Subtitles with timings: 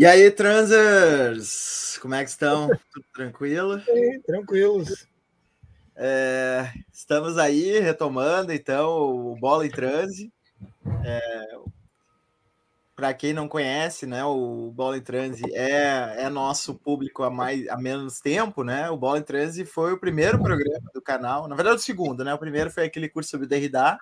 [0.00, 2.68] E aí, transers, como é que estão?
[2.90, 3.82] Tudo tranquilo?
[4.24, 5.06] Tranquilos.
[5.94, 10.32] É, estamos aí retomando, então, o Bola em Transe.
[11.04, 11.44] É,
[12.96, 17.68] Para quem não conhece, né, o Bola em Transe é, é nosso público há, mais,
[17.68, 18.88] há menos tempo, né?
[18.88, 22.32] O Bola em Transe foi o primeiro programa do canal, na verdade, o segundo, né?
[22.32, 23.98] O primeiro foi aquele curso sobre Derrida,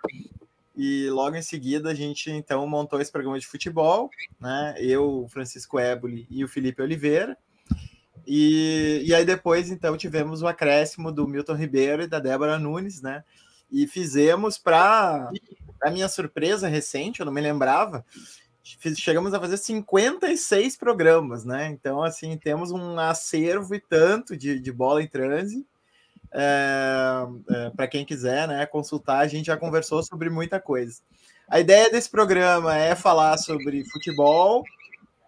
[0.79, 4.09] e logo em seguida a gente então montou esse programa de futebol,
[4.41, 4.77] né?
[4.79, 7.37] Eu, Francisco Éboli e o Felipe Oliveira.
[8.25, 13.03] E, e aí depois então tivemos o acréscimo do Milton Ribeiro e da Débora Nunes,
[13.03, 13.25] né?
[13.69, 15.29] E fizemos para
[15.83, 18.05] a minha surpresa recente, eu não me lembrava,
[18.95, 21.69] chegamos a fazer 56 programas, né?
[21.71, 25.67] Então, assim, temos um acervo e tanto de, de bola em transe.
[26.33, 31.01] É, é, para quem quiser né, consultar, a gente já conversou sobre muita coisa.
[31.49, 34.63] A ideia desse programa é falar sobre futebol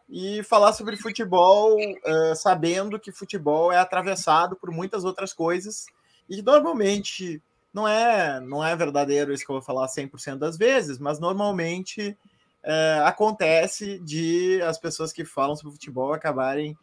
[0.08, 5.86] e falar sobre futebol é, sabendo que futebol é atravessado por muitas outras coisas
[6.28, 10.98] e normalmente não é não é verdadeiro isso que eu vou falar 100% das vezes,
[10.98, 12.18] mas normalmente
[12.62, 16.76] é, acontece de as pessoas que falam sobre futebol acabarem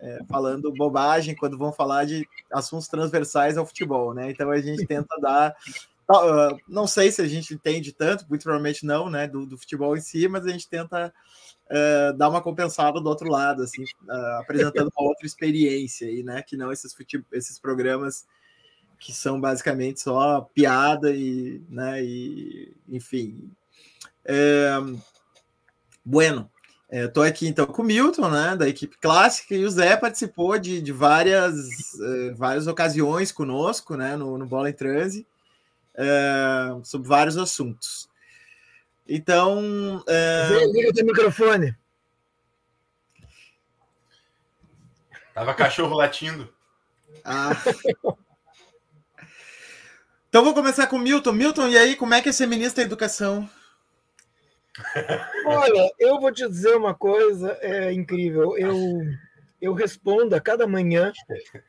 [0.00, 4.30] é, falando bobagem quando vão falar de assuntos transversais ao futebol, né?
[4.30, 5.54] Então a gente tenta dar.
[6.08, 9.26] Uh, não sei se a gente entende tanto, muito provavelmente não, né?
[9.26, 11.12] Do, do futebol em si, mas a gente tenta
[11.70, 16.42] uh, dar uma compensada do outro lado, assim, uh, apresentando uma outra experiência aí, né?
[16.42, 17.24] Que não esses, fute...
[17.32, 18.26] esses programas
[18.98, 22.02] que são basicamente só piada e, né?
[22.02, 23.50] E, enfim.
[24.24, 24.70] É...
[26.04, 26.48] Bueno,
[26.88, 30.56] Estou é, aqui então com o Milton, né, da equipe clássica, e o Zé participou
[30.56, 31.56] de, de várias,
[31.94, 35.26] uh, várias ocasiões conosco, né, no, no Bola em Transe,
[35.94, 38.08] uh, sobre vários assuntos.
[39.08, 39.96] Então.
[39.98, 40.48] Uh...
[40.48, 41.76] Zé, liga teu microfone.
[45.34, 46.48] Tava cachorro latindo.
[47.24, 47.50] Ah.
[50.28, 51.32] Então vou começar com o Milton.
[51.32, 53.48] Milton, e aí, como é que é ser ministro da Educação?
[55.46, 58.56] Olha, eu vou te dizer uma coisa é incrível.
[58.56, 58.74] Eu,
[59.60, 61.12] eu respondo a cada manhã,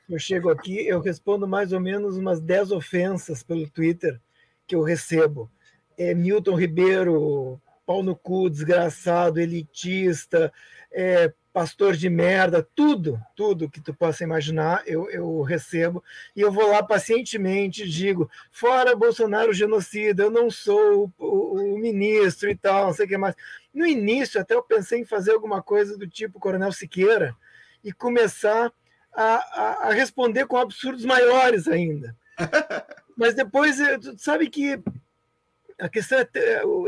[0.10, 4.20] eu chego aqui, eu respondo mais ou menos umas 10 ofensas pelo Twitter
[4.66, 5.50] que eu recebo.
[5.98, 10.52] É Milton Ribeiro, pau no cu, desgraçado, elitista,
[10.92, 16.04] é, pastor de merda, tudo, tudo que tu possa imaginar, eu, eu recebo,
[16.36, 21.80] e eu vou lá pacientemente digo, fora Bolsonaro genocida, eu não sou o, o, o,
[21.80, 23.34] ministro e tal, não sei o que mais.
[23.74, 27.36] No início, até eu pensei em fazer alguma coisa do tipo Coronel Siqueira
[27.84, 28.72] e começar
[29.12, 32.16] a, a, a responder com absurdos maiores ainda.
[33.18, 34.80] Mas depois, tu sabe que
[35.80, 36.28] a questão é,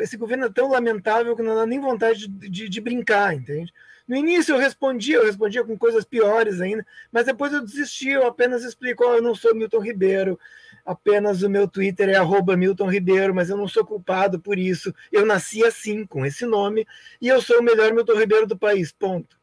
[0.03, 3.73] esse governo é tão lamentável que não dá nem vontade de, de, de brincar, entende?
[4.09, 8.25] No início eu respondia, eu respondia com coisas piores ainda, mas depois eu desisti, eu
[8.25, 10.39] apenas explico, oh, eu não sou Milton Ribeiro,
[10.83, 14.91] apenas o meu Twitter é arroba Milton Ribeiro, mas eu não sou culpado por isso.
[15.11, 16.87] Eu nasci assim, com esse nome,
[17.21, 19.37] e eu sou o melhor Milton Ribeiro do país, ponto.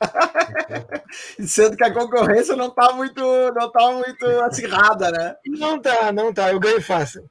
[1.44, 5.34] Sendo que a concorrência não está muito, não tá muito acirrada, né?
[5.44, 7.28] Não tá, não tá, eu ganho fácil.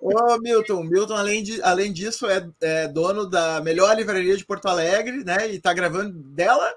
[0.00, 4.66] Ô, Milton, Milton, além, de, além disso, é, é, dono da melhor livraria de Porto
[4.66, 5.52] Alegre, né?
[5.52, 6.74] E tá gravando dela?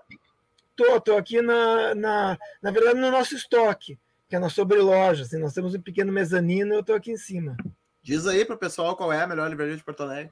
[0.76, 3.98] Tô, tô aqui na, na, na verdade, no nosso estoque,
[4.28, 5.24] que é na sobreloja.
[5.24, 7.56] Assim, nós temos um pequeno mezanino e eu tô aqui em cima.
[8.02, 10.32] Diz aí pro pessoal qual é a melhor livraria de Porto Alegre.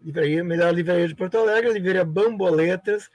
[0.00, 3.08] Livraria, melhor livraria de Porto Alegre, livraria Bamboletas,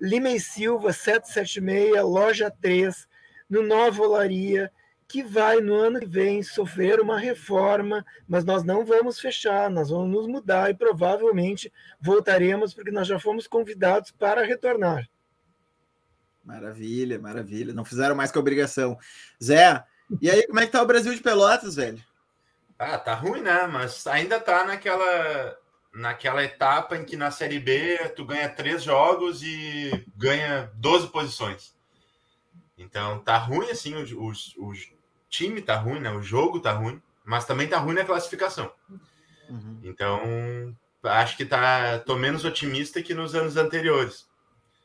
[0.00, 3.06] Lima e Silva, 776, loja 3,
[3.48, 4.72] no Nova Olaria,
[5.06, 9.90] que vai no ano que vem sofrer uma reforma, mas nós não vamos fechar, nós
[9.90, 15.08] vamos nos mudar e provavelmente voltaremos porque nós já fomos convidados para retornar.
[16.42, 17.72] Maravilha, maravilha.
[17.72, 18.98] Não fizeram mais que obrigação.
[19.42, 19.82] Zé,
[20.20, 22.02] e aí como é que tá o Brasil de Pelotas, velho?
[22.78, 23.66] Ah, tá ruim, né?
[23.66, 25.56] Mas ainda tá naquela
[25.94, 31.74] naquela etapa em que na Série B tu ganha três jogos e ganha 12 posições.
[32.76, 34.93] Então tá ruim assim os, os, os
[35.36, 36.10] time tá ruim, né?
[36.10, 38.70] O jogo tá ruim, mas também tá ruim na classificação.
[39.48, 39.80] Uhum.
[39.82, 41.98] Então, acho que tá.
[42.00, 44.26] tô menos otimista que nos anos anteriores.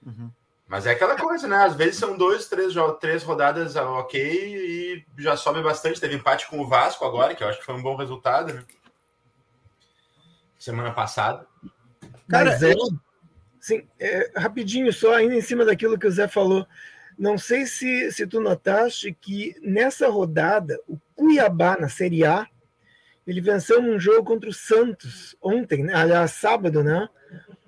[0.06, 0.31] Uhum.
[0.68, 1.57] Mas é aquela coisa, né?
[1.63, 6.00] Às vezes são dois, três, três rodadas ok e já sobe bastante.
[6.00, 8.63] Teve empate com o Vasco agora, que eu acho que foi um bom resultado, né?
[10.60, 11.48] Semana passada.
[12.28, 12.74] Cara, Mas é,
[13.60, 16.68] sim, é, rapidinho só, ainda em cima daquilo que o Zé falou.
[17.19, 22.48] Não sei se, se tu notaste que nessa rodada, o Cuiabá, na Série A,
[23.27, 25.94] ele venceu um jogo contra o Santos ontem, né?
[25.94, 27.10] aliás, sábado, né?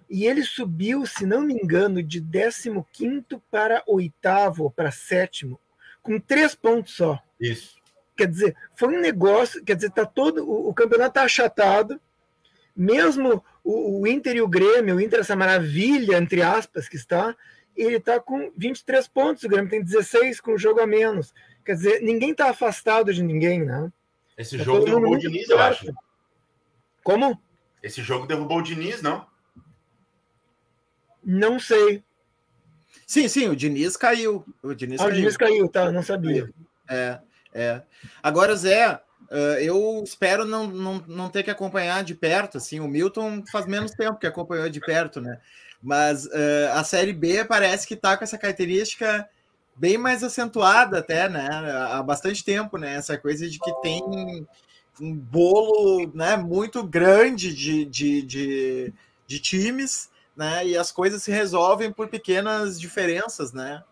[0.10, 5.60] e ele subiu, se não me engano, de 15 para oitavo, para sétimo,
[6.02, 7.20] com três pontos só.
[7.40, 7.76] Isso.
[8.16, 12.00] Quer dizer, foi um negócio, quer dizer, tá todo o, o campeonato está achatado,
[12.76, 17.36] mesmo o, o, Inter e o Grêmio, o Inter essa maravilha entre aspas que está,
[17.76, 21.34] ele está com 23 pontos, o Grêmio tem 16 com o jogo a menos.
[21.66, 23.92] Quer dizer, ninguém está afastado de ninguém, né?
[24.38, 25.86] Esse tá jogo derrubou o Diniz, eu acho.
[27.04, 27.40] Como?
[27.82, 29.26] Esse jogo derrubou o Diniz, não?
[31.24, 32.04] Não sei.
[33.06, 34.46] Sim, sim, o Diniz caiu.
[34.64, 35.14] O Diniz, ah, caiu.
[35.14, 35.92] O Diniz caiu, tá?
[35.92, 36.50] Não sabia.
[36.90, 37.20] É,
[37.54, 37.82] é.
[38.24, 39.00] Agora, Zé,
[39.62, 42.58] eu espero não, não, não ter que acompanhar de perto.
[42.58, 45.40] Assim, o Milton faz menos tempo que acompanhou de perto, né?
[45.82, 49.28] Mas uh, a Série B parece que está com essa característica
[49.76, 51.48] bem mais acentuada até, né?
[51.90, 52.96] Há bastante tempo, né?
[52.96, 54.04] Essa coisa de que tem
[55.00, 58.94] um bolo né, muito grande de, de, de,
[59.26, 60.66] de times né?
[60.66, 63.84] E as coisas se resolvem por pequenas diferenças, né?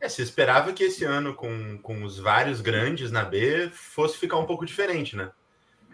[0.00, 4.38] É, se esperava que esse ano, com, com os vários grandes na B, fosse ficar
[4.38, 5.30] um pouco diferente, né?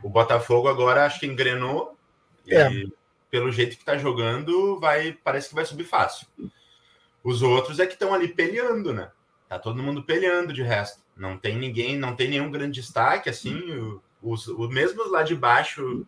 [0.02, 1.96] O Botafogo agora acho que engrenou
[2.48, 2.70] é.
[2.70, 2.92] e
[3.36, 6.26] pelo jeito que está jogando, vai parece que vai subir fácil.
[7.22, 9.10] Os outros é que estão ali peleando, né?
[9.46, 11.02] Tá todo mundo peleando de resto.
[11.14, 14.00] Não tem ninguém, não tem nenhum grande destaque, assim.
[14.22, 16.06] Os, os mesmos lá de baixo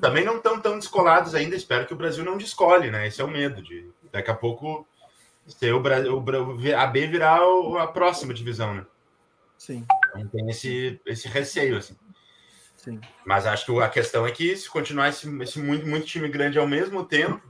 [0.00, 1.54] também não estão tão descolados ainda.
[1.54, 3.06] Espero que o Brasil não descole, né?
[3.06, 4.84] Esse é o medo de daqui a pouco
[5.46, 7.38] ser o, Brasil, o a B virar
[7.80, 8.84] a próxima divisão, né?
[9.56, 9.86] Sim.
[10.08, 11.96] Então tem esse, esse receio, assim.
[12.82, 13.00] Sim.
[13.24, 16.58] Mas acho que a questão é que se continuar esse, esse muito, muito time grande
[16.58, 17.40] ao mesmo tempo,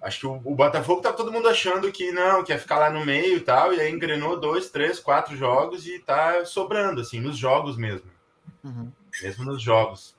[0.00, 3.06] acho que o, o, Botafogo tá todo mundo achando que não, quer ficar lá no
[3.06, 7.38] meio e tal, e aí engrenou dois, três, quatro jogos e tá sobrando, assim, nos
[7.38, 8.10] jogos mesmo.
[8.64, 8.90] Uhum.
[9.22, 10.16] Mesmo nos jogos.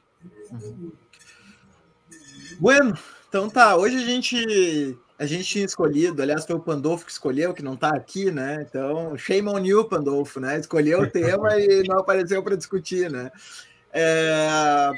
[2.58, 2.98] Bueno,
[3.28, 3.76] então tá.
[3.76, 7.76] Hoje a gente a gente tinha escolhido, aliás, foi o Pandolfo que escolheu, que não
[7.76, 8.66] tá aqui, né?
[8.68, 10.60] Então, shame on you, Pandolfo, né?
[10.60, 13.32] Escolheu o tema e não apareceu para discutir, né?
[13.94, 14.92] É,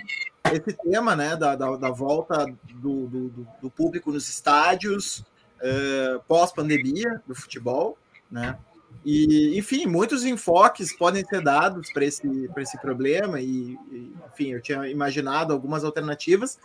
[0.53, 2.45] esse tema, né, da, da, da volta
[2.75, 5.24] do, do, do, público nos estádios
[5.59, 7.97] é, pós-pandemia do futebol,
[8.31, 8.57] né?
[9.03, 14.62] E, enfim, muitos enfoques podem ser dados para esse, esse problema, e, e, enfim, eu
[14.62, 16.57] tinha imaginado algumas alternativas,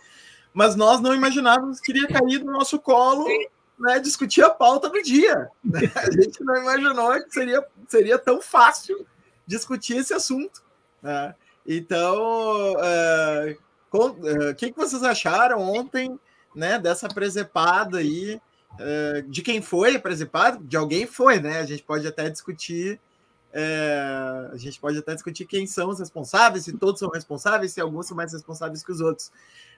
[0.53, 3.27] mas nós não imaginávamos que iria cair no nosso colo
[3.81, 5.49] né, discutir a pauta do dia.
[5.63, 5.81] Né?
[5.95, 9.05] A gente não imaginou que seria, seria tão fácil
[9.45, 10.63] discutir esse assunto.
[11.01, 11.35] Né?
[11.67, 13.57] Então, uh,
[13.91, 16.19] o que, que vocês acharam ontem
[16.55, 18.41] né, dessa presepada aí?
[18.79, 21.59] Eh, de quem foi participado, de alguém foi, né?
[21.59, 22.99] A gente pode até discutir.
[23.53, 27.81] É, a gente pode até discutir quem são os responsáveis, se todos são responsáveis, se
[27.81, 29.29] alguns são mais responsáveis que os outros.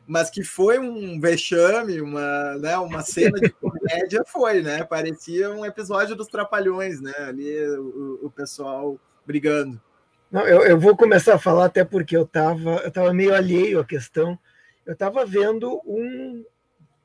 [0.06, 4.84] Mas que foi um vexame, uma, né, uma cena de comédia, foi, né?
[4.84, 7.14] Parecia um episódio dos Trapalhões, né?
[7.18, 9.82] Ali o, o pessoal brigando.
[10.34, 13.80] Não, eu, eu, vou começar a falar até porque eu estava eu tava meio alheio
[13.80, 14.36] à questão.
[14.84, 16.44] Eu estava vendo um,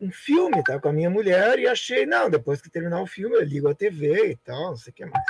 [0.00, 0.80] um filme, tá?
[0.80, 3.74] Com a minha mulher e achei, não, depois que terminar o filme eu ligo a
[3.74, 5.22] TV e tal, não sei o que mais.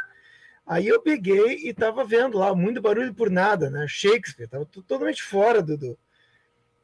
[0.65, 3.85] Aí eu peguei e tava vendo lá, muito barulho por nada, né?
[3.89, 5.99] Shakespeare, tava totalmente fora do, do,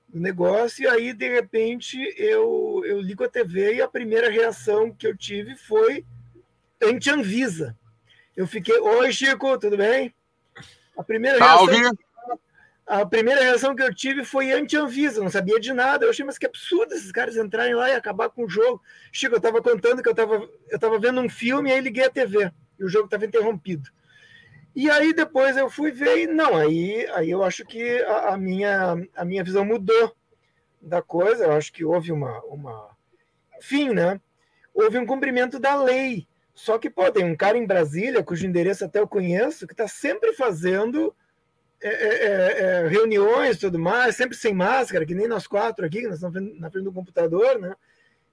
[0.08, 4.92] do negócio, e aí, de repente, eu, eu ligo a TV e a primeira reação
[4.92, 6.04] que eu tive foi
[6.82, 7.78] anti-Anvisa.
[8.36, 10.12] Eu fiquei, oi Chico, tudo bem?
[10.96, 11.92] A primeira reação
[12.86, 16.04] a primeira reação que eu tive foi anti-Anvisa, não sabia de nada.
[16.04, 18.82] Eu achei, mas que absurdo esses caras entrarem lá e acabar com o jogo.
[19.10, 22.04] Chico, eu estava contando que eu estava eu tava vendo um filme e aí liguei
[22.04, 23.88] a TV e o jogo estava interrompido.
[24.76, 28.36] E aí depois eu fui ver e não, aí, aí eu acho que a, a,
[28.36, 30.14] minha, a minha visão mudou
[30.80, 31.44] da coisa.
[31.44, 32.90] Eu acho que houve uma, uma.
[33.58, 34.20] Enfim, né?
[34.74, 36.26] Houve um cumprimento da lei.
[36.54, 39.88] Só que, pô, tem um cara em Brasília, cujo endereço até eu conheço, que está
[39.88, 41.14] sempre fazendo
[41.82, 45.84] é, é, é, é, reuniões e tudo mais, sempre sem máscara, que nem nós quatro
[45.84, 47.74] aqui, que nós estamos na frente do computador, né?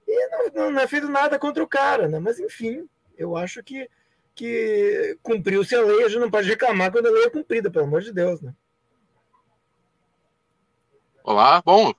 [0.06, 2.18] E não, não, não é feito nada contra o cara, né?
[2.18, 2.88] Mas, enfim,
[3.18, 3.88] eu acho que,
[4.34, 7.84] que cumpriu-se a lei, a gente não pode reclamar quando a lei é cumprida, pelo
[7.84, 8.54] amor de Deus, né?
[11.24, 11.92] Olá, bom,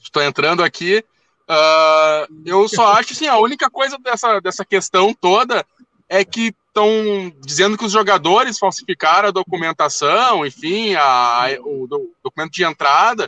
[0.00, 1.04] estou entrando aqui.
[1.48, 5.64] Uh, eu só acho assim, a única coisa dessa, dessa questão toda
[6.08, 12.52] é que estão dizendo que os jogadores falsificaram a documentação, enfim, a, o do, documento
[12.52, 13.26] de entrada,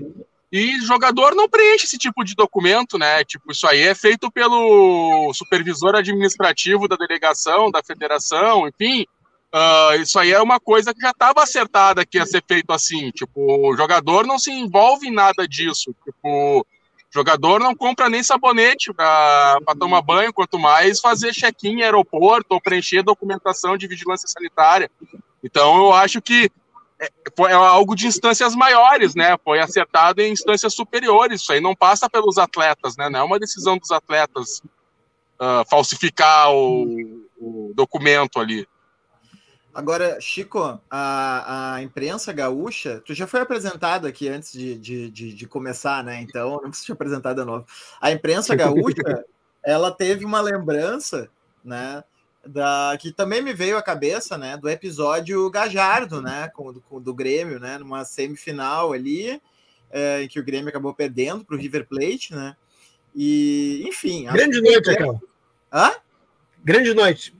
[0.52, 3.24] e jogador não preenche esse tipo de documento, né?
[3.24, 9.06] Tipo, isso aí é feito pelo supervisor administrativo da delegação, da federação, enfim.
[9.52, 13.10] Uh, isso aí é uma coisa que já estava acertada que ia ser feito assim.
[13.10, 15.94] Tipo, o jogador não se envolve em nada disso.
[16.04, 16.66] Tipo,
[17.12, 22.60] jogador não compra nem sabonete para tomar banho, quanto mais fazer check-in em aeroporto ou
[22.60, 24.90] preencher documentação de vigilância sanitária.
[25.42, 26.50] Então, eu acho que
[27.00, 29.36] é, foi algo de instâncias maiores, né?
[29.42, 31.40] Foi acertado em instâncias superiores.
[31.40, 33.08] Isso aí não passa pelos atletas, né?
[33.08, 34.62] Não é uma decisão dos atletas
[35.40, 38.68] uh, falsificar o, o documento ali.
[39.72, 45.32] Agora, Chico, a, a imprensa gaúcha, tu já foi apresentado aqui antes de, de, de,
[45.32, 46.20] de começar, né?
[46.20, 47.64] Então, não precisa te apresentar de novo.
[48.00, 49.24] A imprensa gaúcha,
[49.64, 51.28] ela teve uma lembrança,
[51.64, 52.02] né?
[52.44, 54.56] Da, que também me veio à cabeça, né?
[54.56, 56.48] Do episódio Gajardo, né?
[56.48, 57.78] Com, do, do Grêmio, né?
[57.78, 59.40] Numa semifinal ali,
[59.88, 62.56] é, em que o Grêmio acabou perdendo para o River Plate, né?
[63.14, 64.24] E, enfim.
[64.24, 65.04] Grande noite, que...
[65.72, 65.92] Hã?
[66.64, 67.36] Grande noite.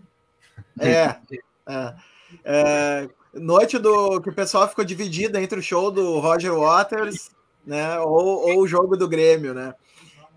[0.78, 1.16] É.
[1.66, 2.09] é.
[2.44, 7.30] É, noite do que o pessoal ficou dividido entre o show do Roger Waters,
[7.64, 9.74] né, ou, ou o jogo do Grêmio, né?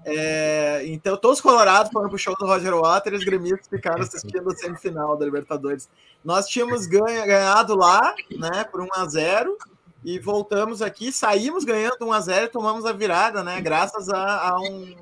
[0.06, 4.50] É, então, todos os colorados foram pro show do Roger Waters, os gremistas ficaram assistindo
[4.50, 5.90] a semifinal da Libertadores.
[6.24, 9.58] Nós tínhamos ganha, ganhado lá, né, por 1 a 0
[10.04, 14.50] e voltamos aqui, saímos ganhando 1 a 0 e tomamos a virada, né, graças a,
[14.50, 14.94] a um,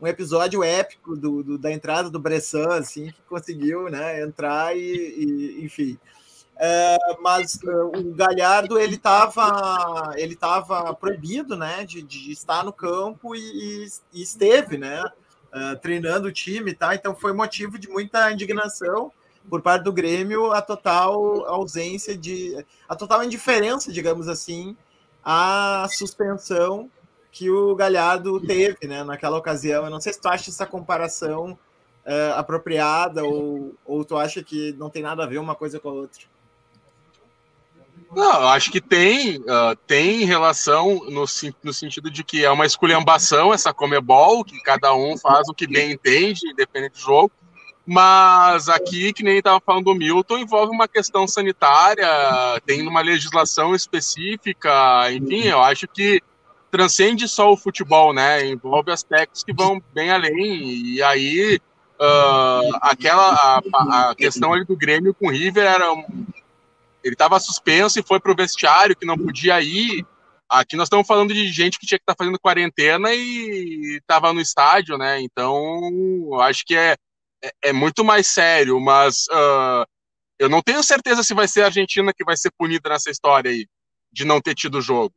[0.00, 4.80] um, episódio épico do, do, da entrada do Bressan, assim, que conseguiu, né, entrar e,
[4.80, 5.98] e enfim.
[6.62, 12.70] É, mas uh, o Galhardo ele estava ele tava proibido né, de, de, estar no
[12.70, 16.94] campo e, e esteve né, uh, treinando o time, tá?
[16.94, 19.10] então foi motivo de muita indignação
[19.48, 24.76] por parte do Grêmio a total ausência de a total indiferença, digamos assim,
[25.24, 26.90] à suspensão
[27.32, 29.84] que o Galhardo teve né, naquela ocasião.
[29.84, 31.52] Eu não sei se tu acha essa comparação
[32.04, 35.88] uh, apropriada ou, ou tu acha que não tem nada a ver uma coisa com
[35.88, 36.28] a outra.
[38.14, 41.24] Não, acho que tem, uh, tem relação no,
[41.62, 45.66] no sentido de que é uma esculhambação essa Comebol, que cada um faz o que
[45.66, 47.30] bem entende, independente do jogo.
[47.86, 52.06] Mas aqui, que nem estava falando do Milton, envolve uma questão sanitária,
[52.66, 56.20] tem uma legislação específica, enfim, eu acho que
[56.70, 58.46] transcende só o futebol, né?
[58.46, 60.62] Envolve aspectos que vão bem além.
[60.62, 61.60] E aí,
[62.00, 65.92] uh, aquela a, a, questão ali do Grêmio com o River era
[67.02, 70.04] ele estava suspenso e foi para o vestiário, que não podia ir.
[70.48, 74.32] Aqui nós estamos falando de gente que tinha que estar tá fazendo quarentena e estava
[74.32, 75.20] no estádio, né?
[75.20, 76.96] Então, acho que é,
[77.42, 79.86] é, é muito mais sério, mas uh,
[80.38, 83.50] eu não tenho certeza se vai ser a Argentina que vai ser punida nessa história
[83.50, 83.66] aí,
[84.12, 85.14] de não ter tido jogo.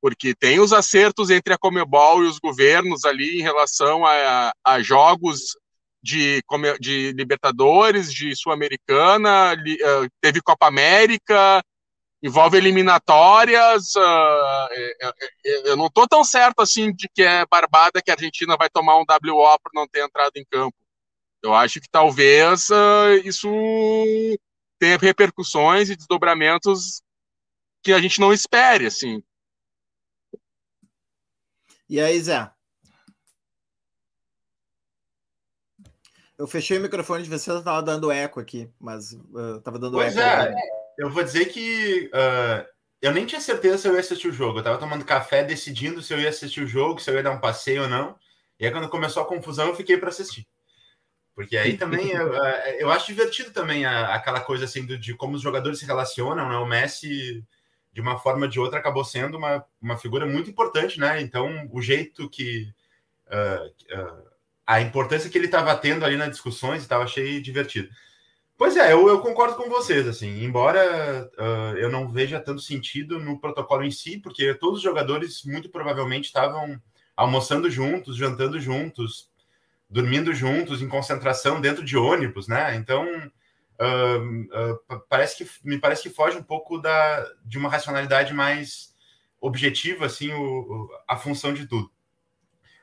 [0.00, 4.82] Porque tem os acertos entre a Comebol e os governos ali em relação a, a
[4.82, 5.56] jogos
[6.02, 6.42] de,
[6.80, 11.62] de Libertadores, de Sul-Americana, uh, teve Copa América,
[12.22, 13.94] envolve eliminatórias.
[13.94, 15.12] Uh,
[15.64, 18.96] eu não estou tão certo assim de que é barbada que a Argentina vai tomar
[18.96, 20.76] um WO por não ter entrado em campo.
[21.42, 23.48] Eu acho que talvez uh, isso
[24.78, 27.02] tenha repercussões e desdobramentos
[27.82, 29.22] que a gente não espere, assim.
[31.88, 32.50] E aí, Zé?
[36.42, 40.16] Eu fechei o microfone de você, estava dando eco aqui, mas estava uh, dando pois
[40.16, 40.42] eco.
[40.42, 40.60] Pois é,
[40.98, 42.66] eu vou dizer que uh,
[43.00, 44.56] eu nem tinha certeza se eu ia assistir o jogo.
[44.56, 47.30] Eu estava tomando café, decidindo se eu ia assistir o jogo, se eu ia dar
[47.30, 48.16] um passeio ou não.
[48.58, 50.44] E aí, quando começou a confusão, eu fiquei para assistir.
[51.32, 52.34] Porque aí também eu,
[52.80, 56.48] eu acho divertido também a, aquela coisa assim do, de como os jogadores se relacionam,
[56.48, 56.56] né?
[56.56, 57.44] O Messi,
[57.92, 61.20] de uma forma ou de outra, acabou sendo uma, uma figura muito importante, né?
[61.20, 62.68] Então, o jeito que.
[63.28, 64.31] Uh, uh,
[64.66, 67.88] a importância que ele estava tendo ali nas discussões, estava achei divertido.
[68.56, 73.18] Pois é, eu, eu, concordo com vocês, assim, embora uh, eu não veja tanto sentido
[73.18, 76.80] no protocolo em si, porque todos os jogadores muito provavelmente estavam
[77.16, 79.28] almoçando juntos, jantando juntos,
[79.90, 82.76] dormindo juntos, em concentração dentro de ônibus, né?
[82.76, 83.04] Então,
[83.80, 88.94] uh, uh, parece que me parece que foge um pouco da, de uma racionalidade mais
[89.40, 91.90] objetiva, assim, o, a função de tudo.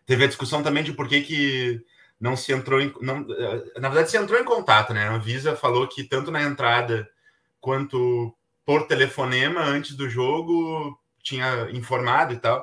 [0.09, 1.85] Teve a discussão também de por que, que
[2.19, 2.91] não se entrou em.
[2.99, 5.07] Não, eh, na verdade, se entrou em contato, né?
[5.07, 7.07] A Anvisa falou que tanto na entrada
[7.61, 8.35] quanto
[8.65, 12.59] por telefonema antes do jogo tinha informado e tal.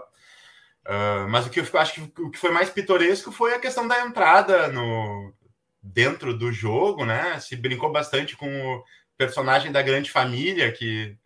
[0.88, 3.86] Uh, mas o que eu acho que o que foi mais pitoresco foi a questão
[3.86, 5.32] da entrada no
[5.80, 7.38] dentro do jogo, né?
[7.38, 8.82] Se brincou bastante com o
[9.16, 11.16] personagem da grande família que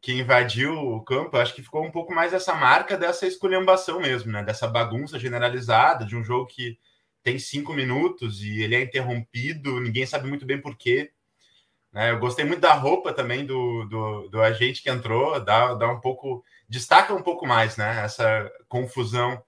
[0.00, 4.32] que invadiu o campo, acho que ficou um pouco mais essa marca dessa esculhambação mesmo,
[4.32, 4.42] né?
[4.42, 6.78] Dessa bagunça generalizada de um jogo que
[7.22, 11.12] tem cinco minutos e ele é interrompido, ninguém sabe muito bem por quê.
[11.92, 12.10] Né?
[12.12, 16.00] Eu gostei muito da roupa também do, do, do, agente que entrou, dá, dá um
[16.00, 18.04] pouco, destaca um pouco mais, né?
[18.04, 19.42] Essa confusão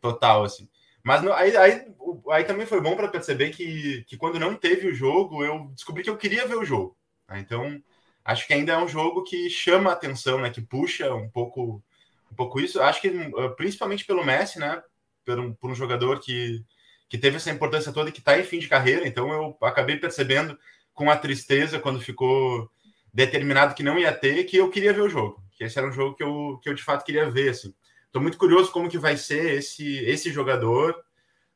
[0.00, 0.68] total, assim.
[1.02, 1.86] Mas no, aí, aí,
[2.30, 6.02] aí, também foi bom para perceber que, que quando não teve o jogo, eu descobri
[6.02, 6.96] que eu queria ver o jogo.
[7.28, 7.40] Né?
[7.40, 7.82] Então,
[8.28, 10.50] acho que ainda é um jogo que chama a atenção, né?
[10.50, 11.82] Que puxa um pouco,
[12.30, 12.78] um pouco isso.
[12.82, 14.82] Acho que uh, principalmente pelo Messi, né?
[15.24, 16.62] Por um, por um jogador que,
[17.08, 19.08] que teve essa importância toda e que está em fim de carreira.
[19.08, 20.58] Então, eu acabei percebendo
[20.92, 22.70] com a tristeza quando ficou
[23.14, 25.42] determinado que não ia ter, que eu queria ver o jogo.
[25.56, 27.74] Que esse era um jogo que eu, que eu de fato queria ver, assim.
[28.14, 30.94] Muito curioso como que vai ser esse, esse jogador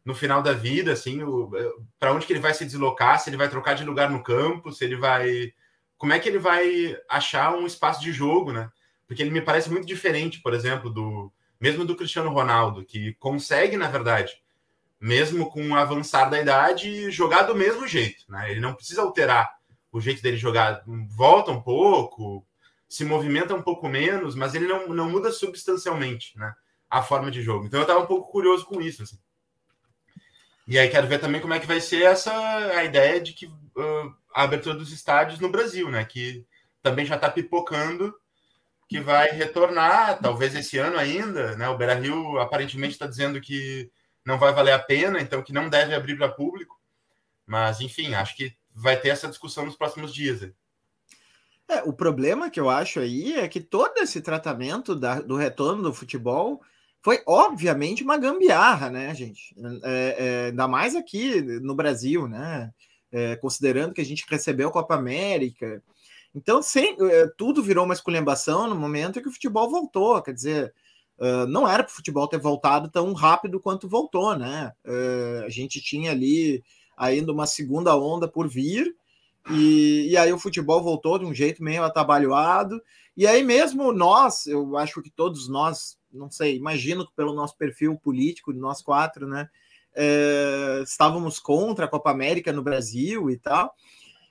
[0.04, 1.18] no final da vida, assim,
[1.98, 4.72] para onde que ele vai se deslocar, se ele vai trocar de lugar no campo,
[4.72, 5.52] se ele vai...
[6.02, 8.68] Como é que ele vai achar um espaço de jogo, né?
[9.06, 13.76] Porque ele me parece muito diferente, por exemplo, do mesmo do Cristiano Ronaldo, que consegue,
[13.76, 14.32] na verdade,
[15.00, 18.50] mesmo com o avançar da idade, jogar do mesmo jeito, né?
[18.50, 19.48] Ele não precisa alterar
[19.92, 20.82] o jeito dele jogar,
[21.16, 22.44] volta um pouco,
[22.88, 26.52] se movimenta um pouco menos, mas ele não, não muda substancialmente né,
[26.90, 27.66] a forma de jogo.
[27.66, 29.04] Então eu estava um pouco curioso com isso.
[29.04, 29.20] Assim.
[30.66, 32.32] E aí quero ver também como é que vai ser essa
[32.76, 36.04] a ideia de que uh, a abertura dos estádios no Brasil, né?
[36.04, 36.46] Que
[36.82, 38.14] também já está pipocando,
[38.88, 41.68] que vai retornar, talvez esse ano ainda, né?
[41.68, 43.90] O Beira Rio aparentemente está dizendo que
[44.24, 46.80] não vai valer a pena, então que não deve abrir para público.
[47.46, 50.50] Mas, enfim, acho que vai ter essa discussão nos próximos dias.
[51.68, 55.82] É, o problema que eu acho aí é que todo esse tratamento da, do retorno
[55.82, 56.60] do futebol
[57.00, 59.54] foi obviamente uma gambiarra, né, gente?
[59.82, 62.72] É, é, ainda mais aqui no Brasil, né?
[63.12, 65.82] É, considerando que a gente recebeu a Copa América.
[66.34, 70.22] Então, sem, é, tudo virou uma esculhambação no momento em que o futebol voltou.
[70.22, 70.74] Quer dizer,
[71.18, 74.72] uh, não era para o futebol ter voltado tão rápido quanto voltou, né?
[74.84, 76.64] Uh, a gente tinha ali
[76.96, 78.94] ainda uma segunda onda por vir
[79.50, 82.80] e, e aí o futebol voltou de um jeito meio atabalhoado.
[83.16, 87.98] E aí mesmo nós, eu acho que todos nós, não sei, imagino pelo nosso perfil
[87.98, 89.48] político, nós quatro, né,
[89.94, 93.74] é, estávamos contra a Copa América no Brasil e tal,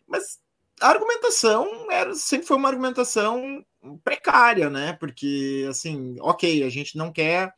[0.08, 0.40] mas
[0.80, 3.64] a argumentação era, sempre foi uma argumentação
[4.04, 7.54] precária, né, porque, assim, ok, a gente não quer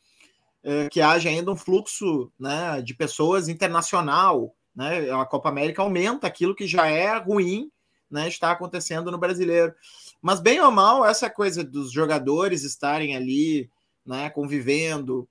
[0.63, 5.11] é, que haja ainda um fluxo né, de pessoas internacional né?
[5.11, 7.71] A Copa América aumenta aquilo que já é ruim,
[8.09, 8.27] né?
[8.27, 9.73] Está acontecendo no brasileiro.
[10.21, 13.69] Mas bem ou mal, essa coisa dos jogadores estarem ali,
[14.05, 14.29] né?
[14.29, 15.27] Convivendo,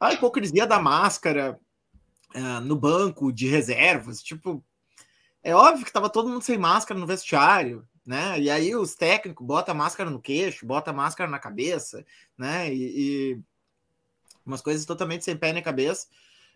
[0.00, 1.58] a hipocrisia da máscara
[2.34, 4.64] uh, no banco de reservas, tipo,
[5.42, 8.40] é óbvio que estava todo mundo sem máscara no vestiário, né?
[8.40, 12.04] E aí os técnicos botam a máscara no queixo, botam a máscara na cabeça,
[12.36, 12.72] né?
[12.72, 13.40] E, e
[14.44, 16.06] umas coisas totalmente sem pé nem cabeça.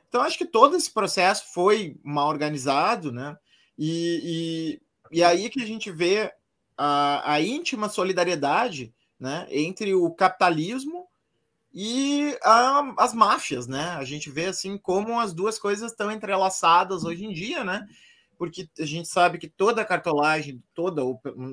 [0.08, 3.36] Então, acho que todo esse processo foi mal organizado, né?
[3.78, 4.80] E,
[5.10, 6.32] e, e aí que a gente vê
[6.76, 11.06] a, a íntima solidariedade né, entre o capitalismo
[11.74, 13.90] e a, as máfias, né?
[13.98, 17.86] A gente vê assim como as duas coisas estão entrelaçadas hoje em dia, né?
[18.36, 21.02] Porque a gente sabe que toda a cartolagem, toda,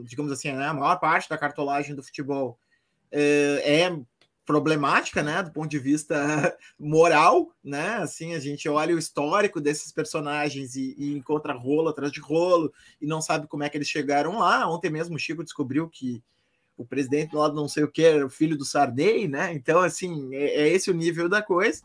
[0.03, 2.57] digamos assim, né, a maior parte da cartolagem do futebol
[3.11, 3.99] é, é
[4.43, 9.91] problemática, né, do ponto de vista moral, né, assim, a gente olha o histórico desses
[9.91, 13.87] personagens e, e, encontra rolo atrás de rolo e não sabe como é que eles
[13.87, 14.67] chegaram lá.
[14.67, 16.23] Ontem mesmo o Chico descobriu que
[16.79, 20.33] o presidente lá não sei o que era o filho do Sarney, né, então, assim,
[20.33, 21.83] é, é esse o nível da coisa.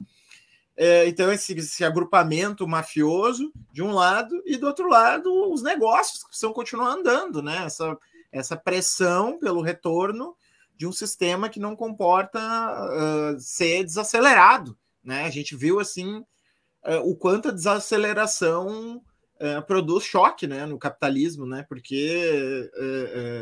[0.77, 6.23] É, então, esse, esse, agrupamento mafioso de um lado e do outro lado os negócios
[6.23, 7.97] que precisam continuar andando, né, essa,
[8.33, 10.37] essa pressão pelo retorno
[10.77, 14.77] de um sistema que não comporta uh, ser desacelerado.
[15.03, 15.25] Né?
[15.25, 19.01] A gente viu assim uh, o quanto a desaceleração
[19.45, 21.65] uh, produz choque né, no capitalismo, né?
[21.69, 22.71] porque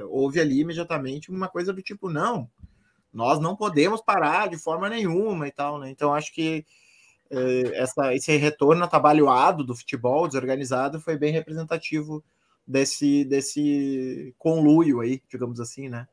[0.08, 2.50] houve ali imediatamente uma coisa do tipo, não,
[3.12, 5.78] nós não podemos parar de forma nenhuma e tal.
[5.78, 5.90] Né?
[5.90, 6.64] Então, acho que
[7.74, 12.22] essa, esse retorno atabalhoado do futebol desorganizado foi bem representativo
[12.66, 16.06] desse, desse conluio aí, digamos assim, né?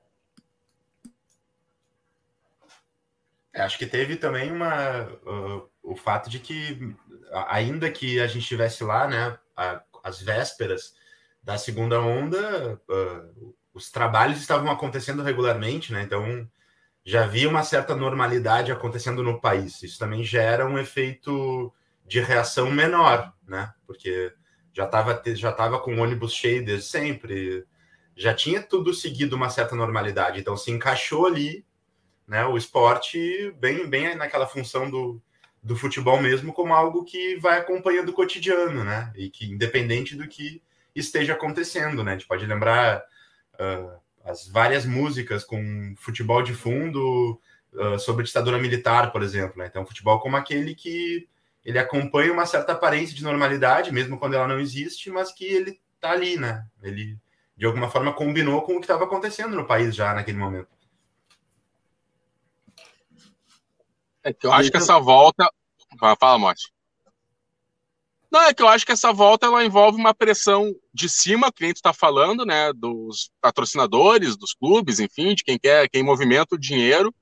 [3.53, 6.95] É, acho que teve também uma, uh, o fato de que,
[7.47, 9.37] ainda que a gente estivesse lá, né,
[10.03, 10.93] as vésperas
[11.41, 16.49] da segunda onda, uh, os trabalhos estavam acontecendo regularmente, né, então
[17.05, 19.81] já havia uma certa normalidade acontecendo no país.
[19.81, 21.73] Isso também gera um efeito
[22.05, 24.33] de reação menor, né, porque
[24.73, 27.65] já estava já tava com o ônibus cheio desde sempre,
[28.15, 31.65] já tinha tudo seguido uma certa normalidade, então se encaixou ali
[32.27, 35.21] né, o esporte bem, bem naquela função do,
[35.61, 39.11] do futebol mesmo como algo que vai acompanhando o cotidiano, né?
[39.15, 40.61] E que independente do que
[40.95, 42.11] esteja acontecendo, né?
[42.11, 43.03] A gente pode lembrar
[43.55, 47.39] uh, as várias músicas com futebol de fundo
[47.73, 49.57] uh, sobre ditadura militar, por exemplo.
[49.57, 49.67] Né?
[49.67, 51.27] Então, futebol como aquele que
[51.63, 55.79] ele acompanha uma certa aparência de normalidade, mesmo quando ela não existe, mas que ele
[55.95, 56.65] está ali, né?
[56.81, 57.17] Ele,
[57.55, 60.78] de alguma forma, combinou com o que estava acontecendo no país já naquele momento.
[64.23, 65.49] É que eu acho que essa volta.
[66.19, 66.71] Fala, Mote.
[68.31, 71.63] Não, é que eu acho que essa volta ela envolve uma pressão de cima, que
[71.63, 72.71] a gente está falando, né?
[72.73, 77.13] Dos patrocinadores, dos clubes, enfim, de quem quer, quem movimenta o dinheiro.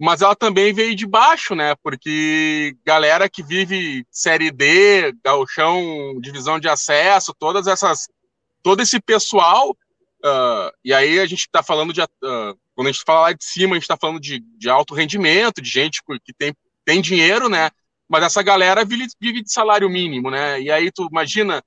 [0.00, 1.74] Mas ela também veio de baixo, né?
[1.82, 8.08] Porque galera que vive Série D, Gauchão, divisão de acesso, todas essas.
[8.62, 9.76] Todo esse pessoal.
[10.24, 12.00] Uh, e aí a gente está falando de.
[12.00, 14.94] Uh, quando a gente fala lá de cima, a gente está falando de, de alto
[14.94, 17.70] rendimento, de gente que tem, tem dinheiro, né?
[18.08, 19.08] Mas essa galera vive,
[19.42, 20.60] de salário mínimo, né?
[20.60, 21.60] E aí tu imagina,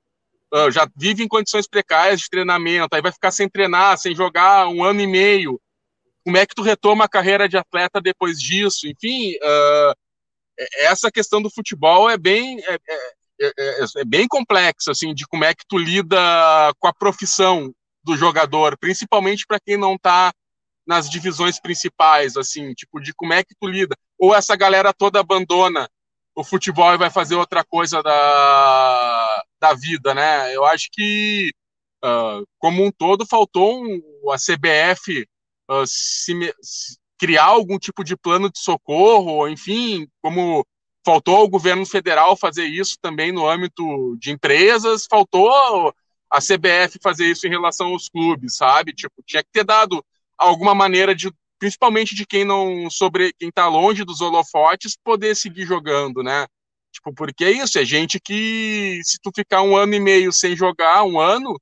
[0.54, 4.68] uh, já vive em condições precárias de treinamento, aí vai ficar sem treinar, sem jogar
[4.68, 5.60] um ano e meio.
[6.24, 8.88] Como é que tu retoma a carreira de atleta depois disso?
[8.88, 9.94] Enfim, uh,
[10.78, 15.44] essa questão do futebol é bem é, é, é, é, bem complexa, assim, de como
[15.44, 16.16] é que tu lida
[16.80, 17.70] com a profissão
[18.02, 20.32] do jogador, principalmente para quem não está
[20.86, 23.96] nas divisões principais, assim, tipo, de como é que tu lida.
[24.18, 25.88] Ou essa galera toda abandona
[26.34, 30.54] o futebol e vai fazer outra coisa da, da vida, né?
[30.54, 31.52] Eu acho que,
[32.04, 35.26] uh, como um todo, faltou um, a CBF
[35.70, 40.66] uh, se, se, criar algum tipo de plano de socorro, enfim, como
[41.04, 45.94] faltou ao governo federal fazer isso também no âmbito de empresas, faltou
[46.30, 48.92] a CBF fazer isso em relação aos clubes, sabe?
[48.92, 50.04] Tipo, tinha que ter dado
[50.38, 55.64] alguma maneira de principalmente de quem não sobre quem tá longe dos holofotes poder seguir
[55.64, 56.46] jogando, né?
[56.92, 60.56] Tipo, porque é isso, é gente que se tu ficar um ano e meio sem
[60.56, 61.56] jogar, um ano,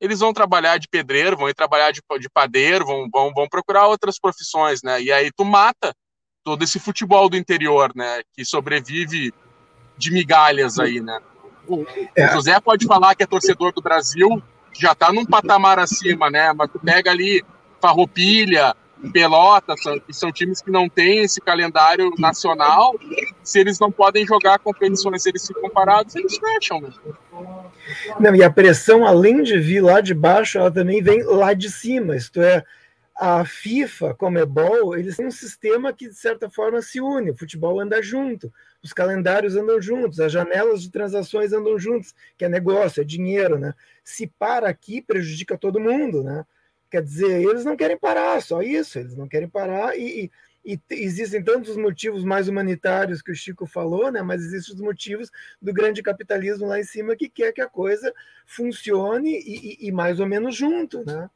[0.00, 3.86] eles vão trabalhar de pedreiro, vão ir trabalhar de, de padeiro, vão, vão, vão procurar
[3.86, 5.00] outras profissões, né?
[5.00, 5.94] E aí tu mata
[6.42, 8.22] todo esse futebol do interior, né?
[8.34, 9.32] Que sobrevive
[9.96, 11.20] de migalhas aí, né?
[11.68, 12.26] O, é.
[12.26, 14.42] o José pode falar que é torcedor do Brasil,
[14.76, 16.52] já tá num patamar acima, né?
[16.52, 17.44] Mas tu pega ali
[17.82, 18.76] Farroupilha,
[19.12, 22.94] Pelotas, que são times que não têm esse calendário nacional,
[23.42, 26.80] se eles não podem jogar competições, se eles ficam parados, eles fecham.
[26.80, 26.92] Né?
[28.20, 31.68] Não, e a pressão, além de vir lá de baixo, ela também vem lá de
[31.68, 32.64] cima, isto é,
[33.16, 34.44] a FIFA, como é
[34.98, 38.92] eles têm um sistema que, de certa forma, se une, o futebol anda junto, os
[38.92, 43.74] calendários andam juntos, as janelas de transações andam juntos, que é negócio, é dinheiro, né?
[44.04, 46.44] Se para aqui, prejudica todo mundo, né?
[46.92, 50.30] Quer dizer, eles não querem parar, só isso, eles não querem parar e,
[50.62, 54.20] e, e existem tantos motivos mais humanitários que o Chico falou, né?
[54.20, 58.12] Mas existem os motivos do grande capitalismo lá em cima que quer que a coisa
[58.44, 61.30] funcione e, e mais ou menos junto, né?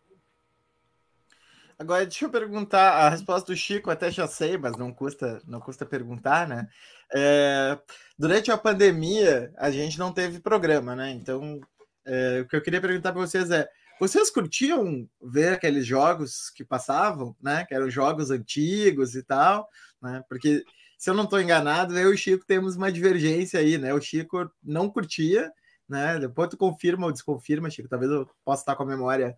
[1.79, 5.59] Agora, deixa eu perguntar, a resposta do Chico até já sei, mas não custa, não
[5.59, 6.69] custa perguntar, né?
[7.15, 7.79] É,
[8.19, 11.13] durante a pandemia, a gente não teve programa, né?
[11.13, 11.63] Então,
[12.05, 13.67] é, o que eu queria perguntar para vocês é,
[13.99, 17.65] vocês curtiam ver aqueles jogos que passavam, né?
[17.65, 19.69] Que eram jogos antigos e tal,
[20.03, 20.23] né?
[20.29, 20.65] Porque
[20.99, 23.93] se eu não estou enganado, eu e o Chico temos uma divergência aí, né?
[23.93, 25.53] O Chico não curtia,
[25.89, 26.19] né?
[26.19, 27.89] Depois tu confirma ou desconfirma, Chico.
[27.89, 29.37] Talvez eu possa estar com a memória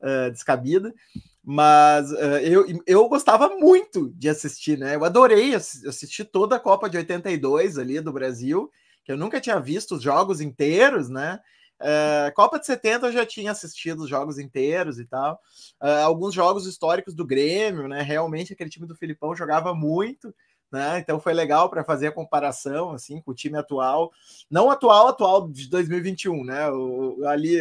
[0.00, 0.94] uh, descabida,
[1.42, 4.94] mas uh, eu, eu gostava muito de assistir, né?
[4.94, 8.70] Eu adorei assistir toda a Copa de 82 ali do Brasil,
[9.04, 11.40] que eu nunca tinha visto os jogos inteiros, né?
[11.80, 15.40] Uh, Copa de 70 eu já tinha assistido os jogos inteiros e tal.
[15.80, 18.02] Uh, alguns jogos históricos do Grêmio, né?
[18.02, 20.34] Realmente aquele time do Filipão jogava muito,
[20.72, 20.98] né?
[20.98, 24.12] Então foi legal para fazer a comparação assim com o time atual,
[24.50, 26.68] não atual, atual de 2021, né?
[26.70, 27.58] O, ali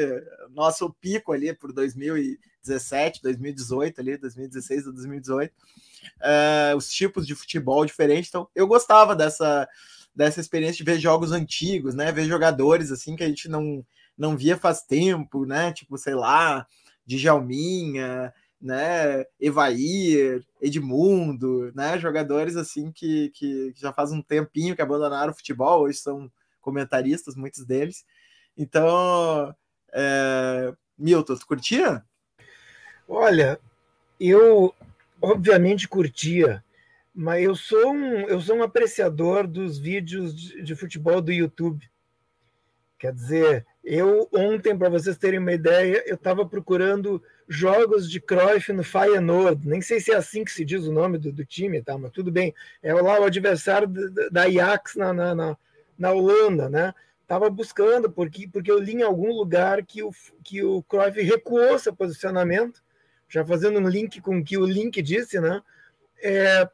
[0.49, 5.51] nosso pico ali por 2017, 2018 ali, 2016 ou 2018.
[5.51, 8.29] Uh, os tipos de futebol diferentes.
[8.29, 9.67] Então eu gostava dessa
[10.15, 12.11] dessa experiência de ver jogos antigos, né?
[12.11, 13.85] Ver jogadores assim que a gente não
[14.17, 15.71] não via faz tempo, né?
[15.71, 16.65] Tipo, sei lá,
[17.05, 19.25] Djalminha, né?
[19.39, 21.97] Evair, Edmundo, né?
[21.99, 27.35] Jogadores assim que, que já faz um tempinho que abandonaram o futebol, hoje são comentaristas,
[27.35, 28.05] muitos deles.
[28.57, 29.55] Então,
[29.93, 30.73] é...
[30.97, 32.03] Milton, tu curtia?
[33.07, 33.59] Olha,
[34.19, 34.73] eu
[35.21, 36.63] obviamente curtia,
[37.13, 41.89] mas eu sou um, eu sou um apreciador dos vídeos de, de futebol do YouTube.
[42.99, 48.73] Quer dizer, eu ontem, para vocês terem uma ideia, eu estava procurando jogos de Cruyff
[48.73, 49.65] no Feyenoord.
[49.65, 51.97] Nem sei se é assim que se diz o nome do, do time, tá?
[51.97, 52.53] Mas tudo bem.
[52.83, 53.87] É lá o adversário
[54.29, 55.57] da Ajax na, na, na,
[55.97, 56.93] na Holanda, né?
[57.21, 60.11] Estava buscando porque porque eu li em algum lugar que o
[60.43, 62.83] que o Cruyff recuou seu posicionamento,
[63.29, 65.61] já fazendo um link com o que o link disse, né?
[66.21, 66.69] É,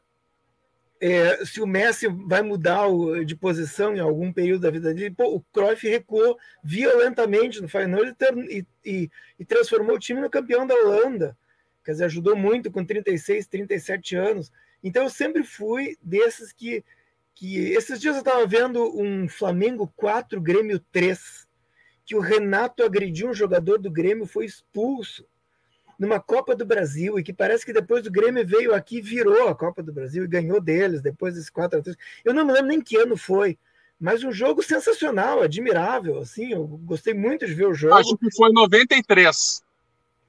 [1.06, 5.14] é, se o Messi vai mudar o, de posição em algum período da vida dele,
[5.14, 8.00] pô, o Cruyff recuou violentamente no final
[8.48, 11.36] e, e, e, transformou o time no campeão da Holanda.
[11.84, 14.50] Quer dizer, ajudou muito com 36, 37 anos.
[14.82, 16.82] Então eu sempre fui desses que.
[17.34, 21.46] que esses dias eu estava vendo um Flamengo 4, Grêmio 3,
[22.06, 25.26] que o Renato agrediu um jogador do Grêmio, foi expulso
[25.98, 29.54] numa Copa do Brasil e que parece que depois o Grêmio veio aqui virou a
[29.54, 31.96] Copa do Brasil e ganhou deles depois desse 4 a 3.
[32.24, 33.58] Eu não me lembro nem que ano foi,
[33.98, 37.94] mas um jogo sensacional, admirável, assim, eu gostei muito de ver o jogo.
[37.94, 39.62] Acho que foi 93.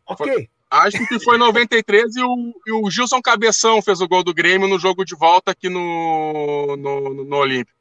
[0.08, 0.34] OK.
[0.34, 4.34] Foi, acho que foi 93 e o, e o Gilson Cabeção fez o gol do
[4.34, 7.76] Grêmio no jogo de volta aqui no, no, no Olímpico.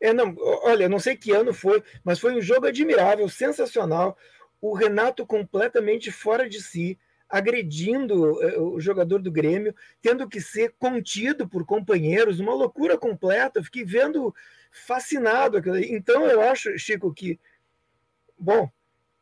[0.00, 4.16] É, não, olha, não sei que ano foi, mas foi um jogo admirável, sensacional
[4.60, 10.74] o Renato completamente fora de si, agredindo eh, o jogador do Grêmio, tendo que ser
[10.78, 13.62] contido por companheiros, uma loucura completa.
[13.62, 14.34] Fiquei vendo
[14.70, 15.58] fascinado.
[15.78, 17.38] Então eu acho, Chico, que
[18.38, 18.70] bom,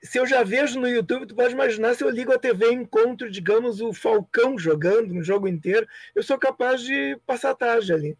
[0.03, 2.75] se eu já vejo no YouTube, tu pode imaginar se eu ligo a TV e
[2.75, 8.17] encontro, digamos, o Falcão jogando um jogo inteiro, eu sou capaz de passar tarde ali.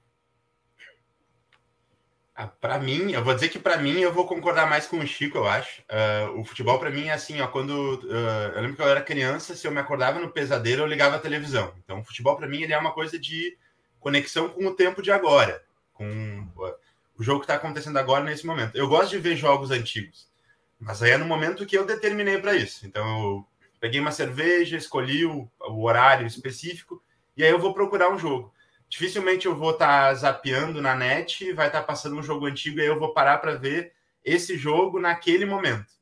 [2.39, 5.07] Ah, para mim, eu vou dizer que para mim eu vou concordar mais com o
[5.07, 5.81] Chico, eu acho.
[5.83, 9.01] Uh, o futebol para mim é assim, ó, quando uh, eu lembro que eu era
[9.01, 11.73] criança, se eu me acordava no pesadelo, eu ligava a televisão.
[11.83, 13.57] Então, o futebol para mim ele é uma coisa de
[13.99, 16.75] conexão com o tempo de agora, com uh,
[17.19, 18.77] o jogo que está acontecendo agora nesse momento.
[18.77, 20.29] Eu gosto de ver jogos antigos,
[20.79, 22.87] mas aí é no momento que eu determinei para isso.
[22.87, 23.47] Então, eu
[23.81, 27.03] peguei uma cerveja, escolhi o, o horário específico
[27.35, 28.53] e aí eu vou procurar um jogo
[28.97, 32.79] dificilmente eu vou estar tá zapeando na net, vai estar tá passando um jogo antigo
[32.79, 33.93] e aí eu vou parar para ver
[34.25, 35.93] esse jogo naquele momento.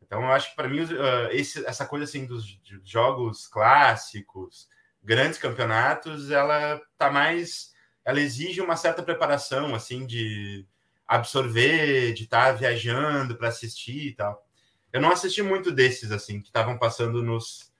[0.00, 4.68] Então eu acho que para mim uh, esse, essa coisa assim dos jogos clássicos,
[5.02, 7.72] grandes campeonatos, ela tá mais,
[8.04, 10.64] ela exige uma certa preparação assim de
[11.08, 14.46] absorver, de estar tá viajando para assistir e tal.
[14.92, 17.72] Eu não assisti muito desses assim que estavam passando nos,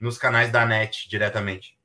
[0.00, 1.75] nos canais da net diretamente.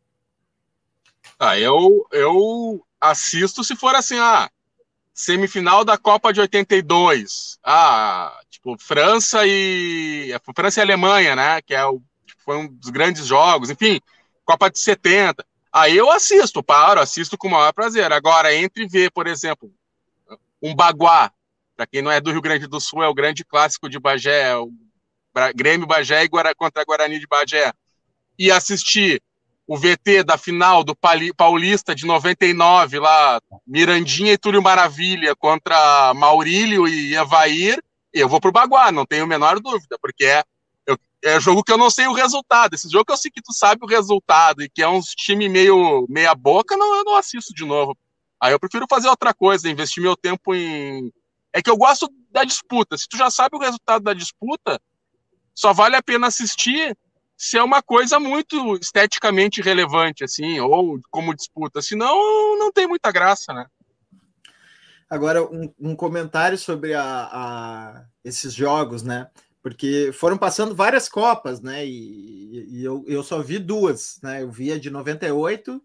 [1.43, 4.47] Ah, eu, eu assisto se for assim, ah,
[5.11, 7.57] semifinal da Copa de 82.
[7.63, 10.35] Ah, tipo, França e.
[10.55, 11.59] França e Alemanha, né?
[11.63, 13.99] Que é o, tipo, foi um dos grandes jogos, enfim,
[14.45, 15.43] Copa de 70.
[15.73, 18.13] Aí eu assisto, paro, assisto com o maior prazer.
[18.13, 19.73] Agora, entre ver, por exemplo,
[20.61, 21.31] um Baguá,
[21.75, 24.55] para quem não é do Rio Grande do Sul, é o grande clássico de Bagé,
[24.57, 24.71] o
[25.55, 27.73] Grêmio Bagé e Guara, contra Guarani de Bagé,
[28.37, 29.23] e assistir
[29.71, 30.93] o VT da final do
[31.37, 37.81] Paulista de 99, lá, Mirandinha e Túlio Maravilha contra Maurílio e Evair,
[38.11, 40.43] eu vou pro Baguá, não tenho a menor dúvida, porque é,
[40.85, 42.73] eu, é jogo que eu não sei o resultado.
[42.73, 45.47] Esse jogo que eu sei que tu sabe o resultado e que é um time
[45.47, 47.97] meio meia boca, não, eu não assisto de novo.
[48.41, 51.13] Aí eu prefiro fazer outra coisa, investir meu tempo em.
[51.53, 52.97] É que eu gosto da disputa.
[52.97, 54.81] Se tu já sabe o resultado da disputa,
[55.55, 56.93] só vale a pena assistir
[57.41, 61.81] se é uma coisa muito esteticamente relevante, assim, ou como disputa.
[61.81, 62.15] Senão,
[62.59, 63.65] não tem muita graça, né?
[65.09, 69.27] Agora, um, um comentário sobre a, a, esses jogos, né?
[69.59, 71.83] Porque foram passando várias Copas, né?
[71.83, 74.43] E, e eu, eu só vi duas, né?
[74.43, 75.81] Eu via de 98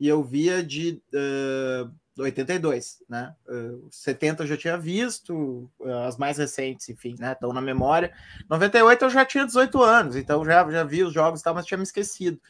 [0.00, 3.34] e eu via de uh, 82, né?
[3.46, 7.32] Uh, 70 eu já tinha visto, uh, as mais recentes, enfim, né?
[7.32, 8.12] Estão na memória.
[8.48, 11.66] 98 eu já tinha 18 anos, então já, já vi os jogos e tal, mas
[11.66, 12.40] tinha me esquecido.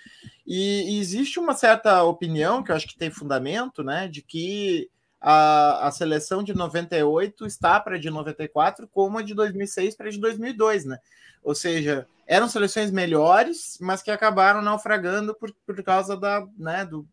[0.47, 4.07] E, e, existe uma certa opinião, que eu acho que tem fundamento, né?
[4.07, 4.89] De que
[5.21, 10.21] a, a seleção de 98 está para de 94, como a de 2006 para de
[10.21, 10.99] 2002, né?
[11.43, 17.07] Ou seja, eram seleções melhores, mas que acabaram naufragando por, por causa da, né, do,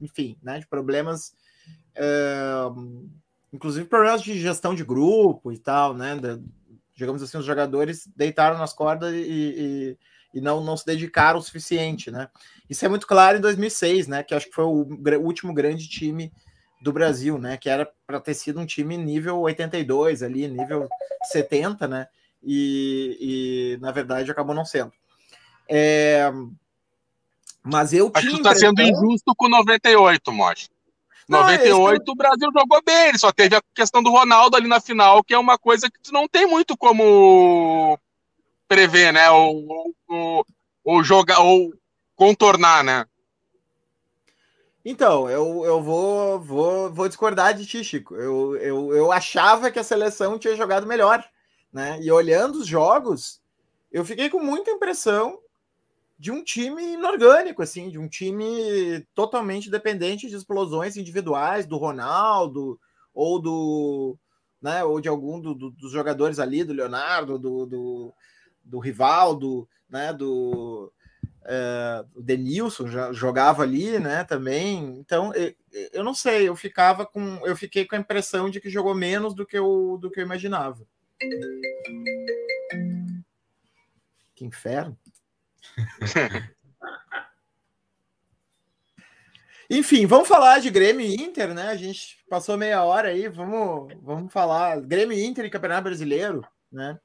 [0.00, 1.34] enfim, né, de problemas
[3.52, 6.16] inclusive problemas de gestão de grupo e tal, né?
[6.16, 6.38] Da,
[6.94, 9.98] digamos assim, os jogadores deitaram nas cordas e, e,
[10.34, 12.28] e, não, não se dedicaram o suficiente, né?
[12.68, 14.22] Isso é muito claro em 2006, né?
[14.22, 16.32] Que acho que foi o, o último grande time
[16.80, 17.56] do Brasil, né?
[17.56, 20.88] Que era para ter sido um time nível 82 ali, nível
[21.24, 22.08] 70, né?
[22.42, 24.92] E, e na verdade acabou não sendo.
[25.68, 26.30] É,
[27.62, 30.32] mas eu Acho que tu tá sendo injusto com 98,
[31.28, 31.42] Mocha.
[31.42, 34.80] 98 não, o Brasil jogou bem, ele só teve a questão do Ronaldo ali na
[34.80, 37.98] final, que é uma coisa que tu não tem muito como
[38.68, 39.28] prever, né?
[39.30, 40.46] Ou, ou,
[40.84, 41.72] ou jogar, ou
[42.14, 43.06] contornar, né?
[44.84, 48.14] Então, eu, eu vou, vou, vou discordar de ti, Chico.
[48.14, 51.24] Eu, eu, eu achava que a seleção tinha jogado melhor,
[51.72, 51.98] né?
[52.00, 53.40] E olhando os jogos,
[53.90, 55.40] eu fiquei com muita impressão
[56.18, 62.80] de um time inorgânico, assim, de um time totalmente dependente de explosões individuais do Ronaldo
[63.12, 64.18] ou do,
[64.60, 68.14] né, ou de algum do, do, dos jogadores ali, do Leonardo, do, do,
[68.64, 70.92] do Rivaldo, né, do
[71.44, 74.98] é, Denilson já jogava ali, né, também.
[74.98, 75.54] Então, eu,
[75.92, 79.34] eu não sei, eu ficava com, eu fiquei com a impressão de que jogou menos
[79.34, 80.86] do que eu, do que eu imaginava.
[84.34, 84.98] Que inferno.
[89.68, 91.68] Enfim, vamos falar de Grêmio e Inter, né?
[91.68, 96.46] A gente passou meia hora aí, vamos, vamos falar Grêmio e Inter e Campeonato Brasileiro,
[96.70, 96.98] né?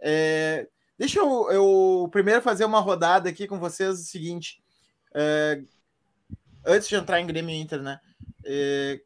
[0.00, 0.66] É,
[0.98, 4.60] deixa eu, eu, primeiro fazer uma rodada aqui com vocês o seguinte.
[5.14, 5.62] É,
[6.66, 8.00] antes de entrar em Grêmio e Inter, né?
[8.44, 9.00] É,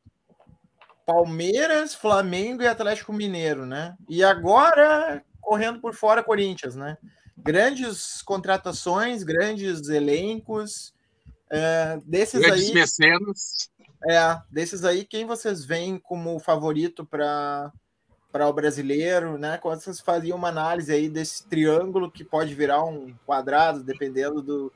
[1.05, 3.95] Palmeiras, Flamengo e Atlético Mineiro, né?
[4.09, 6.97] E agora correndo por fora Corinthians, né?
[7.37, 10.95] Grandes contratações, grandes elencos.
[11.51, 13.71] É, desses grandes aí, mecenas.
[14.09, 17.73] É, desses aí, quem vocês veem como favorito para
[18.35, 19.59] para o brasileiro, né?
[19.59, 24.73] Quando vocês fariam uma análise aí desse triângulo que pode virar um quadrado, dependendo do,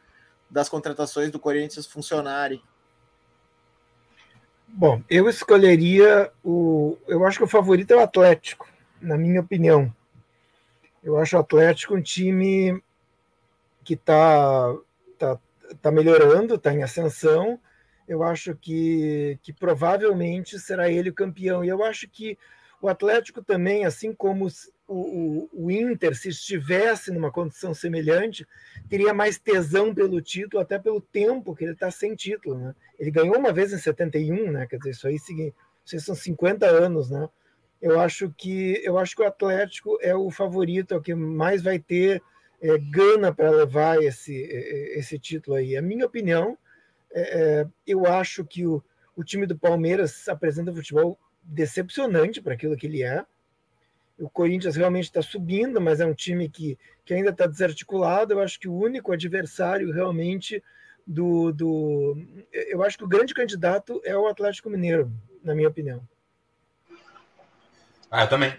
[0.48, 2.62] das contratações do Corinthians funcionarem.
[4.68, 6.96] Bom, eu escolheria o.
[7.08, 8.68] Eu acho que o favorito é o Atlético,
[9.00, 9.92] na minha opinião.
[11.02, 12.82] Eu acho o Atlético um time
[13.84, 14.74] que está
[15.18, 15.38] tá,
[15.80, 17.58] tá melhorando, está em ascensão.
[18.06, 21.64] Eu acho que, que provavelmente será ele o campeão.
[21.64, 22.38] E eu acho que
[22.80, 24.50] o Atlético também, assim como o,
[24.94, 28.46] o, o, Inter, se estivesse numa condição semelhante,
[28.88, 32.56] teria mais tesão pelo título, até pelo tempo que ele está sem título.
[32.58, 32.74] Né?
[32.98, 34.66] Ele ganhou uma vez em 71, né?
[34.66, 35.18] quer dizer, isso aí,
[35.84, 37.10] são 50 anos.
[37.10, 37.28] Né?
[37.80, 41.62] Eu acho que eu acho que o Atlético é o favorito, é o que mais
[41.62, 42.22] vai ter
[42.60, 45.76] é, gana para levar esse, esse título aí.
[45.76, 46.58] A minha opinião,
[47.12, 48.82] é, é, eu acho que o,
[49.16, 53.24] o time do Palmeiras apresenta futebol decepcionante para aquilo que ele é.
[54.18, 58.32] O Corinthians realmente está subindo, mas é um time que, que ainda está desarticulado.
[58.32, 60.62] Eu acho que o único adversário realmente
[61.06, 62.16] do, do.
[62.52, 65.10] Eu acho que o grande candidato é o Atlético Mineiro,
[65.42, 66.02] na minha opinião.
[68.10, 68.54] Ah, eu também.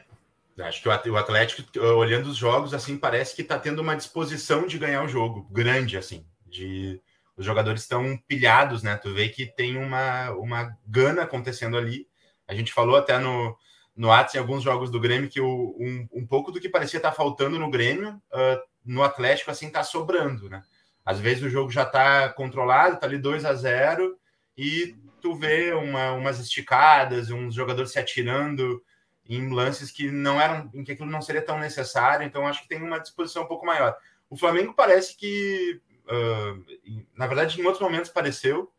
[0.60, 4.78] Acho que o Atlético, olhando os jogos, assim, parece que está tendo uma disposição de
[4.78, 6.26] ganhar o jogo, grande, assim.
[6.46, 7.02] De
[7.38, 8.98] os jogadores estão pilhados, né?
[8.98, 12.06] Tu vê que tem uma, uma gana acontecendo ali.
[12.46, 13.58] A gente falou até no,
[13.96, 16.98] no Atos em alguns jogos do Grêmio que o, um, um pouco do que parecia
[16.98, 20.62] estar tá faltando no Grêmio, uh, no Atlético, assim, tá sobrando, né?
[21.06, 24.18] Às vezes o jogo já tá controlado, tá ali 2 a 0
[24.58, 28.84] e tu vê uma, umas esticadas, uns jogadores se atirando
[29.30, 32.68] em lances que não eram, em que aquilo não seria tão necessário, então acho que
[32.68, 33.96] tem uma disposição um pouco maior.
[34.28, 38.72] O Flamengo parece que, uh, na verdade, em outros momentos pareceu,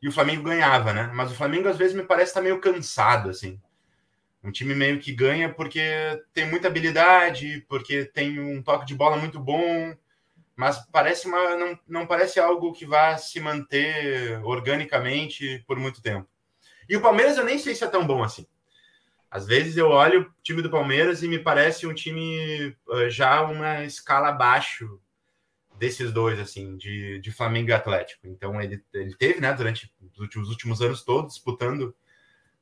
[0.00, 1.10] e o Flamengo ganhava, né?
[1.12, 3.60] Mas o Flamengo às vezes me parece estar tá meio cansado, assim.
[4.42, 5.82] Um time meio que ganha porque
[6.32, 9.94] tem muita habilidade, porque tem um toque de bola muito bom,
[10.56, 16.26] mas parece uma, não, não parece algo que vá se manter organicamente por muito tempo.
[16.88, 18.46] E o Palmeiras eu nem sei se é tão bom assim.
[19.30, 23.42] Às vezes eu olho o time do Palmeiras e me parece um time uh, já
[23.42, 25.00] uma escala abaixo
[25.78, 28.26] desses dois, assim, de, de Flamengo e Atlético.
[28.26, 31.94] Então ele, ele teve, né, durante os últimos, últimos anos todos, disputando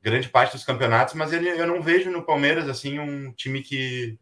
[0.01, 4.17] grande parte dos campeonatos, mas ele, eu não vejo no Palmeiras, assim, um time que,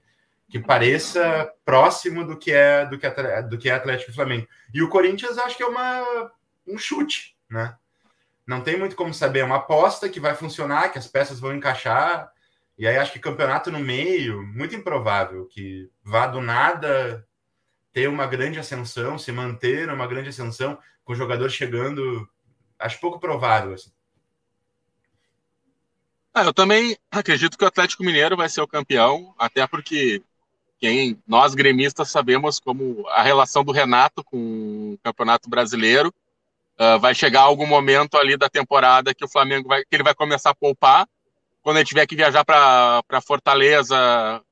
[0.50, 4.48] que pareça próximo do que é do que, é, do que é Atlético e Flamengo.
[4.74, 6.32] E o Corinthians acho que é uma,
[6.66, 7.76] um chute, né?
[8.48, 11.56] Não tem muito como saber, é uma aposta que vai funcionar, que as peças vão
[11.56, 12.32] encaixar,
[12.78, 17.26] e aí acho que campeonato no meio, muito improvável que vá do nada
[17.93, 22.28] ter uma grande ascensão, se manter uma grande ascensão, com o jogador chegando,
[22.78, 23.73] acho pouco provável.
[23.73, 23.89] Assim.
[26.34, 30.21] Ah, eu também acredito que o Atlético Mineiro vai ser o campeão, até porque
[30.78, 36.13] quem nós gremistas sabemos como a relação do Renato com o Campeonato Brasileiro.
[36.78, 40.13] Uh, vai chegar algum momento ali da temporada que o Flamengo vai, que ele vai
[40.13, 41.07] começar a poupar
[41.66, 43.97] quando ele tiver que viajar para Fortaleza,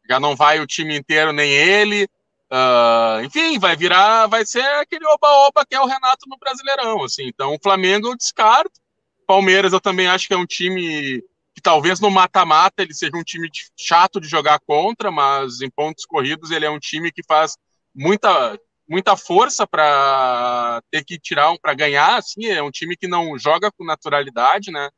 [0.10, 2.06] já não vai o time inteiro, nem ele.
[2.52, 7.28] Uh, enfim, vai virar, vai ser aquele oba-oba que é o Renato no Brasileirão, assim.
[7.28, 8.82] Então, o Flamengo eu descarto.
[9.28, 11.22] Palmeiras eu também acho que é um time
[11.54, 13.48] que talvez no mata-mata ele seja um time
[13.78, 17.56] chato de jogar contra, mas em pontos corridos ele é um time que faz
[17.94, 18.60] muita
[18.90, 23.38] muita força para ter que tirar um para ganhar, assim, é um time que não
[23.38, 24.90] joga com naturalidade, né?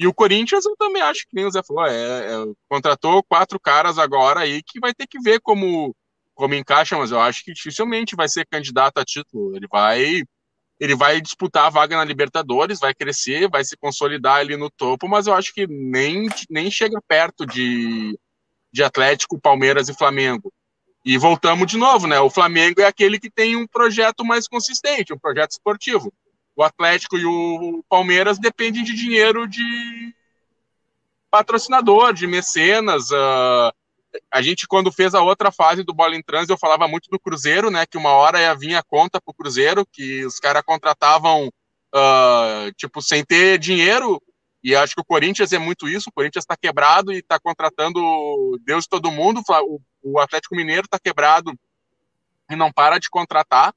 [0.00, 3.60] E o Corinthians, eu também acho que nem o Zé falou, é, é, contratou quatro
[3.60, 5.94] caras agora aí que vai ter que ver como,
[6.34, 9.54] como encaixa, mas eu acho que dificilmente vai ser candidato a título.
[9.54, 10.22] Ele vai
[10.80, 15.06] ele vai disputar a vaga na Libertadores, vai crescer, vai se consolidar ali no topo,
[15.06, 18.18] mas eu acho que nem, nem chega perto de,
[18.72, 20.50] de Atlético, Palmeiras e Flamengo.
[21.04, 22.18] E voltamos de novo, né?
[22.20, 26.10] O Flamengo é aquele que tem um projeto mais consistente, um projeto esportivo.
[26.60, 30.14] O Atlético e o Palmeiras dependem de dinheiro de
[31.30, 33.10] patrocinador, de mecenas.
[33.10, 33.72] Uh,
[34.30, 37.18] a gente, quando fez a outra fase do Bola em Trans, eu falava muito do
[37.18, 37.86] Cruzeiro, né?
[37.86, 43.00] Que uma hora ia vir a conta pro Cruzeiro, que os caras contratavam, uh, tipo,
[43.00, 44.22] sem ter dinheiro.
[44.62, 46.10] E acho que o Corinthians é muito isso.
[46.10, 49.40] O Corinthians está quebrado e está contratando Deus e todo mundo.
[49.64, 51.54] O, o Atlético Mineiro está quebrado
[52.50, 53.72] e não para de contratar.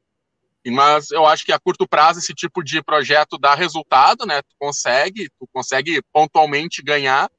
[0.71, 4.41] Mas eu acho que a curto prazo esse tipo de projeto dá resultado, né?
[4.41, 7.29] Tu consegue, tu consegue pontualmente ganhar,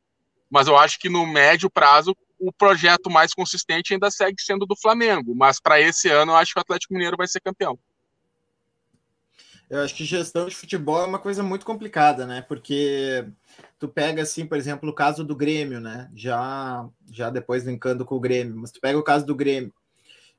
[0.51, 4.77] mas eu acho que no médio prazo o projeto mais consistente ainda segue sendo do
[4.77, 5.35] Flamengo.
[5.35, 7.79] Mas para esse ano eu acho que o Atlético Mineiro vai ser campeão.
[9.71, 12.43] Eu acho que gestão de futebol é uma coisa muito complicada, né?
[12.43, 13.27] Porque
[13.79, 16.11] tu pega assim, por exemplo, o caso do Grêmio, né?
[16.15, 19.73] Já já depois linkando com o Grêmio, mas tu pega o caso do Grêmio.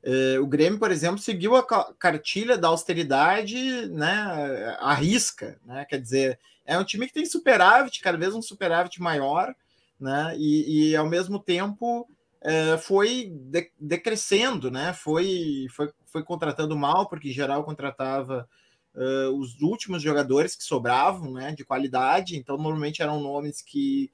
[0.07, 1.65] É, o Grêmio, por exemplo, seguiu a
[1.97, 4.77] cartilha da austeridade, né?
[4.79, 5.83] A risca, né?
[5.85, 9.55] Quer dizer, é um time que tem superávit, cada vez um superávit maior,
[9.99, 10.35] né?
[10.37, 12.07] E, e ao mesmo tempo
[12.39, 14.93] é, foi de, decrescendo, né?
[14.93, 18.47] Foi, foi, foi contratando mal, porque em geral contratava
[18.93, 21.51] uh, os últimos jogadores que sobravam, né?
[21.51, 24.11] De qualidade, então normalmente eram nomes que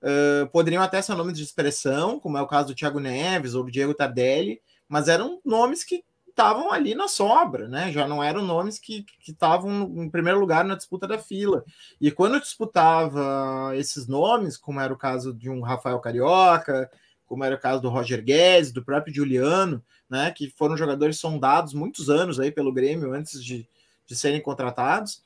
[0.00, 3.64] uh, poderiam até ser nomes de expressão, como é o caso do Thiago Neves ou
[3.64, 4.60] do Diego Tardelli,
[4.94, 7.90] mas eram nomes que estavam ali na sobra, né?
[7.90, 11.64] Já não eram nomes que estavam em primeiro lugar na disputa da fila.
[12.00, 16.88] E quando disputava esses nomes, como era o caso de um Rafael Carioca,
[17.26, 20.30] como era o caso do Roger Guedes, do próprio Juliano, né?
[20.30, 23.68] Que foram jogadores sondados muitos anos aí pelo Grêmio antes de,
[24.06, 25.24] de serem contratados.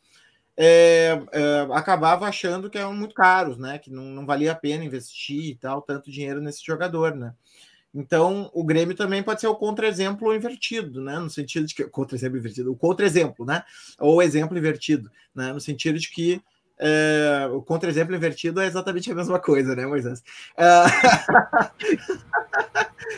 [0.56, 3.78] É, é, acabava achando que eram muito caros, né?
[3.78, 7.34] Que não, não valia a pena investir e tal, tanto dinheiro nesse jogador, né?
[7.94, 11.18] Então, o Grêmio também pode ser o contra-exemplo invertido, né?
[11.18, 11.84] No sentido de que.
[11.84, 13.62] Contra-exemplo invertido, o contra-exemplo, né?
[13.98, 15.52] Ou exemplo invertido, né?
[15.52, 16.42] No sentido de que
[16.80, 20.22] é, o contra-exemplo invertido é exatamente a mesma coisa, né, Moisés?
[20.56, 20.64] É,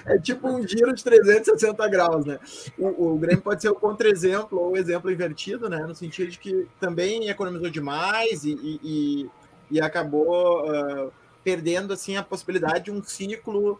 [0.14, 2.38] é tipo um giro de 360 graus, né?
[2.78, 5.78] O, o Grêmio pode ser o contra-exemplo ou o exemplo invertido, né?
[5.80, 9.30] No sentido de que também economizou demais e, e,
[9.70, 11.12] e, acabou uh,
[11.44, 13.78] perdendo assim a possibilidade de um ciclo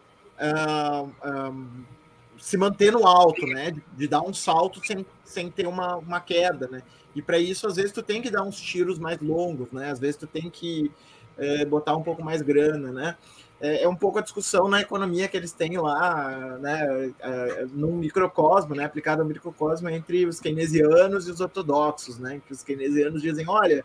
[2.37, 3.71] se manter no alto, né?
[3.71, 6.81] De, de, dar um salto sem, sem ter uma, uma queda, né?
[7.15, 9.91] E para isso, às vezes, tu tem que dar uns tiros mais longos, né?
[9.91, 10.91] Às vezes tu tem que
[11.37, 13.17] é, botar um pouco mais grana, né?
[13.59, 17.13] É, é, um pouco a discussão na economia que eles têm lá, né?
[17.19, 18.85] É, microcosmo, né?
[18.85, 22.41] Aplicado ao microcosmo entre os keynesianos e os ortodoxos, né?
[22.47, 23.83] Que os keynesianos dizem, olha,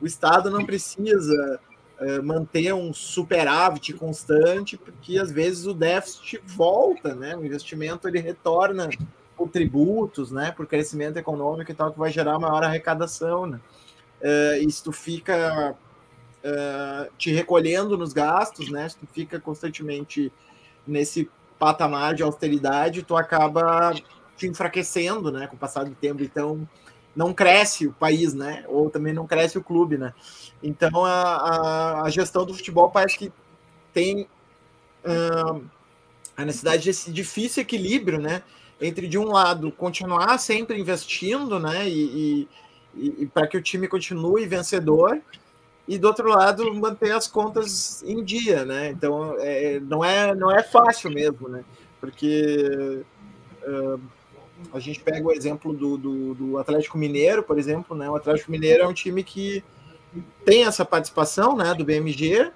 [0.00, 1.60] o Estado não precisa
[2.22, 7.36] manter um superávit constante, porque às vezes o déficit volta, né?
[7.36, 8.88] O investimento ele retorna
[9.36, 10.50] por tributos, né?
[10.50, 13.60] Por crescimento econômico e tal, que vai gerar maior arrecadação, né?
[14.20, 15.74] Uh, e se tu fica
[16.44, 18.88] uh, te recolhendo nos gastos, né?
[18.88, 20.30] Se tu fica constantemente
[20.86, 23.94] nesse patamar de austeridade, tu acaba
[24.36, 25.46] te enfraquecendo, né?
[25.46, 26.68] Com o passar do tempo, então
[27.14, 28.64] não cresce o país, né?
[28.68, 30.14] Ou também não cresce o clube, né?
[30.62, 33.32] Então a, a, a gestão do futebol parece que
[33.92, 34.28] tem
[35.04, 35.64] uh,
[36.36, 38.42] a necessidade desse difícil equilíbrio, né?
[38.80, 41.88] Entre de um lado continuar sempre investindo, né?
[41.88, 42.48] E,
[42.94, 45.20] e, e para que o time continue vencedor,
[45.86, 48.90] e do outro lado manter as contas em dia, né?
[48.90, 51.64] Então é, não é não é fácil mesmo, né?
[52.00, 53.04] Porque
[53.66, 54.00] uh,
[54.72, 58.08] a gente pega o exemplo do, do, do, Atlético Mineiro, por exemplo, né?
[58.08, 59.64] O Atlético Mineiro é um time que
[60.44, 62.50] tem essa participação, né, do BMG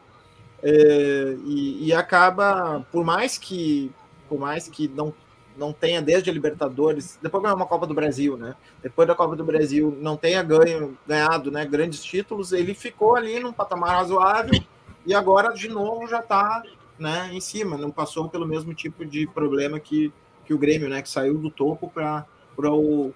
[0.63, 3.93] é, e, e, acaba, por mais que,
[4.29, 5.13] por mais que não
[5.57, 8.57] não tenha desde a Libertadores, depois ganhou uma Copa do Brasil, né?
[8.83, 13.39] Depois da Copa do Brasil não tenha ganho, ganhado, né, grandes títulos, ele ficou ali
[13.39, 14.61] num patamar razoável
[15.07, 16.63] e agora de novo já está,
[16.99, 20.13] né, em cima, não passou pelo mesmo tipo de problema que
[20.45, 22.27] que o Grêmio, né, que saiu do topo para
[22.71, 23.13] o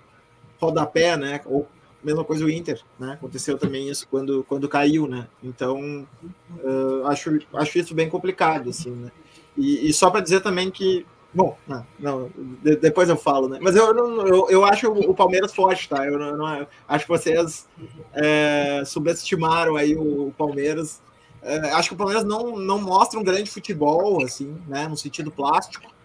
[0.60, 1.66] rodapé, né, ou
[2.02, 6.06] mesma coisa o Inter, né, aconteceu também isso quando, quando caiu, né, então
[6.62, 9.10] uh, acho, acho isso bem complicado, assim, né,
[9.56, 11.04] e, e só para dizer também que,
[11.34, 12.30] bom, não, não
[12.62, 16.18] de, depois eu falo, né, mas eu, eu, eu acho o, Palmeiras forte, tá, eu
[16.18, 17.68] não, não acho que vocês
[18.14, 21.02] é, subestimaram aí o, o Palmeiras,
[21.42, 25.30] é, acho que o Palmeiras não, não mostra um grande futebol, assim, né, no sentido
[25.30, 25.97] plástico,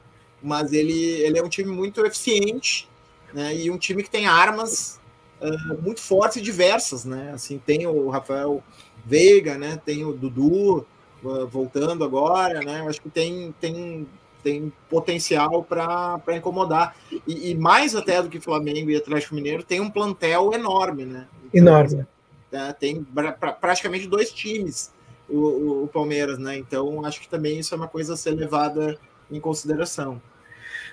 [0.44, 2.90] mas ele, ele é um time muito eficiente,
[3.34, 3.56] né?
[3.56, 5.00] E um time que tem armas
[5.42, 7.32] uh, muito fortes e diversas, né?
[7.34, 8.62] Assim, tem o Rafael
[9.06, 9.80] Veiga, né?
[9.86, 10.86] Tem o Dudu
[11.24, 12.86] uh, voltando agora, né?
[12.88, 14.06] Acho que tem, tem,
[14.44, 16.96] tem potencial para incomodar.
[17.26, 21.28] E, e, mais até do que Flamengo e Atlético Mineiro, tem um plantel enorme, né?
[21.54, 22.06] Então, enorme.
[22.52, 24.92] Uh, tem pra, pra, praticamente dois times
[25.30, 26.58] o, o, o Palmeiras, né?
[26.58, 29.00] Então acho que também isso é uma coisa a ser levada
[29.32, 30.22] em consideração.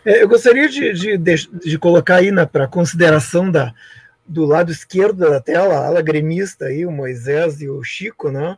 [0.04, 3.74] É, eu gostaria de, de, de, de colocar aí para consideração da,
[4.26, 8.56] do lado esquerdo da tela, a ala gremista aí, o Moisés e o Chico, né?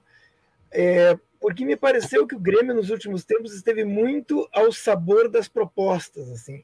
[0.71, 5.49] É, porque me pareceu que o Grêmio nos últimos tempos esteve muito ao sabor das
[5.49, 6.63] propostas, assim.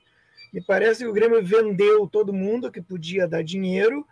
[0.53, 4.07] Me parece que o Grêmio vendeu todo mundo que podia dar dinheiro,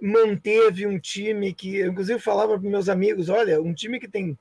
[0.00, 4.38] manteve um time que, eu, inclusive, falava para meus amigos, olha, um time que tem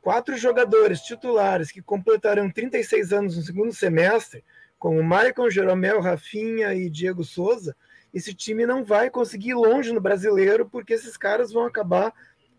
[0.00, 4.42] quatro jogadores titulares que completarão 36 anos no segundo semestre,
[4.80, 7.76] como Maicon, Jeromel, Rafinha e Diego Souza,
[8.14, 12.14] esse time não vai conseguir ir longe no brasileiro, porque esses caras vão acabar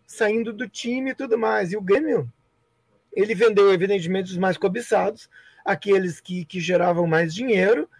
[0.06, 1.72] saindo do time e tudo mais.
[1.72, 2.32] E o Grêmio,
[3.12, 5.28] ele vendeu, evidentemente, os mais cobiçados,
[5.64, 7.90] aqueles que, que geravam mais dinheiro,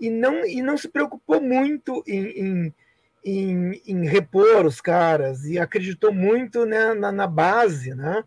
[0.00, 2.74] e não, e não se preocupou muito em, em,
[3.24, 8.22] em, em repor os caras, e acreditou muito né, na, na base, né?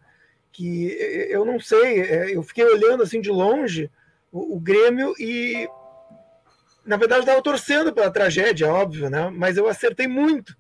[0.52, 0.88] que
[1.30, 3.92] eu não sei, é, eu fiquei olhando assim de longe
[4.36, 5.68] o, o Grêmio e
[6.86, 9.32] na verdade estava torcendo pela tragédia, óbvio, né?
[9.34, 10.56] Mas eu acertei muito,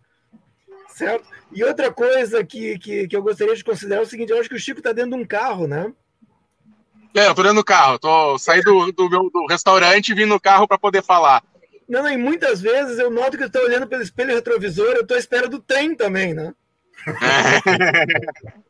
[0.88, 1.28] certo?
[1.51, 4.47] E outra coisa que, que, que eu gostaria de considerar é o seguinte: eu acho
[4.47, 5.91] que o Chico está dentro de um carro, né?
[7.13, 10.26] É, eu tô dentro do carro, tô saí do, do meu do restaurante e vim
[10.26, 11.43] no carro para poder falar.
[11.88, 15.01] Não, não, e muitas vezes eu noto que eu estou olhando pelo espelho retrovisor, eu
[15.01, 16.53] estou à espera do trem também, né?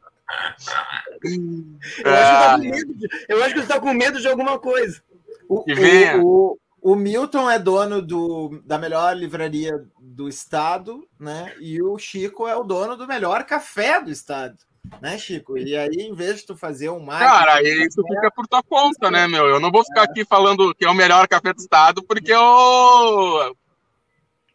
[1.23, 5.01] Eu, acho que tá de, eu acho que você está com medo de alguma coisa.
[5.47, 11.53] O, o, o, o, Milton é dono do, da melhor livraria do estado, né?
[11.59, 14.57] E o Chico é o dono do melhor café do estado,
[14.99, 15.57] né, Chico?
[15.57, 17.32] E aí, em vez de tu fazer um marketing...
[17.32, 19.45] Cara, isso café, fica por tua conta, né, meu?
[19.45, 20.03] Eu não vou ficar é.
[20.05, 23.55] aqui falando que é o melhor café do estado, porque eu...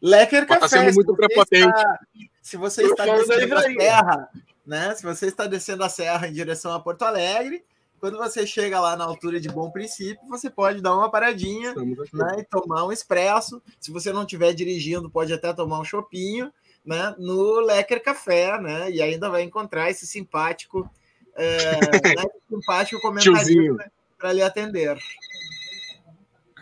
[0.03, 0.61] Lecker Café.
[0.61, 1.67] Tá sendo muito prepotente.
[1.67, 1.99] Está,
[2.41, 4.29] se você está descendo a terra,
[4.67, 4.95] né?
[4.95, 7.65] Se você está descendo a serra em direção a Porto Alegre,
[8.01, 12.37] quando você chega lá na altura de Bom Princípio, você pode dar uma paradinha né,
[12.39, 13.63] e tomar um expresso.
[13.79, 16.51] Se você não estiver dirigindo, pode até tomar um chopinho
[16.85, 18.91] né, no Lecker Café, né?
[18.91, 20.89] E ainda vai encontrar esse simpático,
[21.37, 21.73] é,
[22.17, 24.99] né, simpático comentário né, para lhe atender.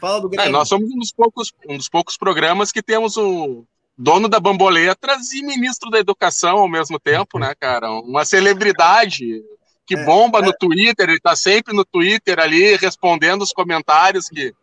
[0.00, 0.48] Fala do Grêmio.
[0.48, 3.64] É, nós somos um dos poucos, um dos poucos programas que temos o
[3.98, 7.90] dono da Bamboletras e ministro da Educação ao mesmo tempo, né, cara?
[7.90, 9.42] Uma celebridade
[9.84, 14.28] que é, bomba é, no Twitter, ele tá sempre no Twitter ali respondendo os comentários
[14.28, 14.54] que.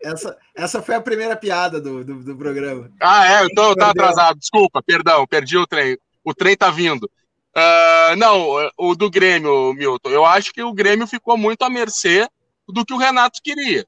[0.00, 2.90] Essa, essa foi a primeira piada do, do, do programa.
[3.00, 5.98] Ah, é, então eu tô atrasado, desculpa, perdão, perdi o trem.
[6.24, 7.10] O trem tá vindo.
[7.54, 12.26] Uh, não, o do Grêmio, Milton, eu acho que o Grêmio ficou muito à mercê
[12.66, 13.84] do que o Renato queria.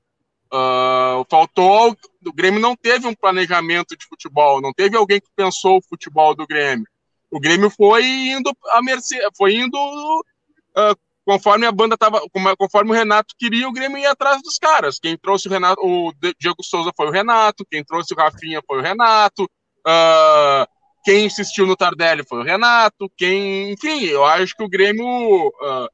[0.54, 1.96] Uh, faltou.
[2.24, 6.32] O Grêmio não teve um planejamento de futebol, não teve alguém que pensou o futebol
[6.32, 6.86] do Grêmio.
[7.28, 12.20] O Grêmio foi indo a mercê, foi indo uh, conforme a banda tava,
[12.56, 15.00] conforme o Renato queria, o Grêmio ia atrás dos caras.
[15.00, 18.78] Quem trouxe o Renato, o Diego Souza foi o Renato, quem trouxe o Rafinha foi
[18.78, 20.66] o Renato, uh,
[21.04, 25.88] quem insistiu no Tardelli foi o Renato, quem, enfim, eu acho que o Grêmio uh,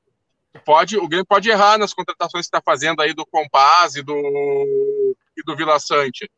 [0.60, 4.14] pode, o Grêmio pode errar nas contratações que está fazendo aí do Compaz e do,
[5.36, 6.30] e do Vila Sante.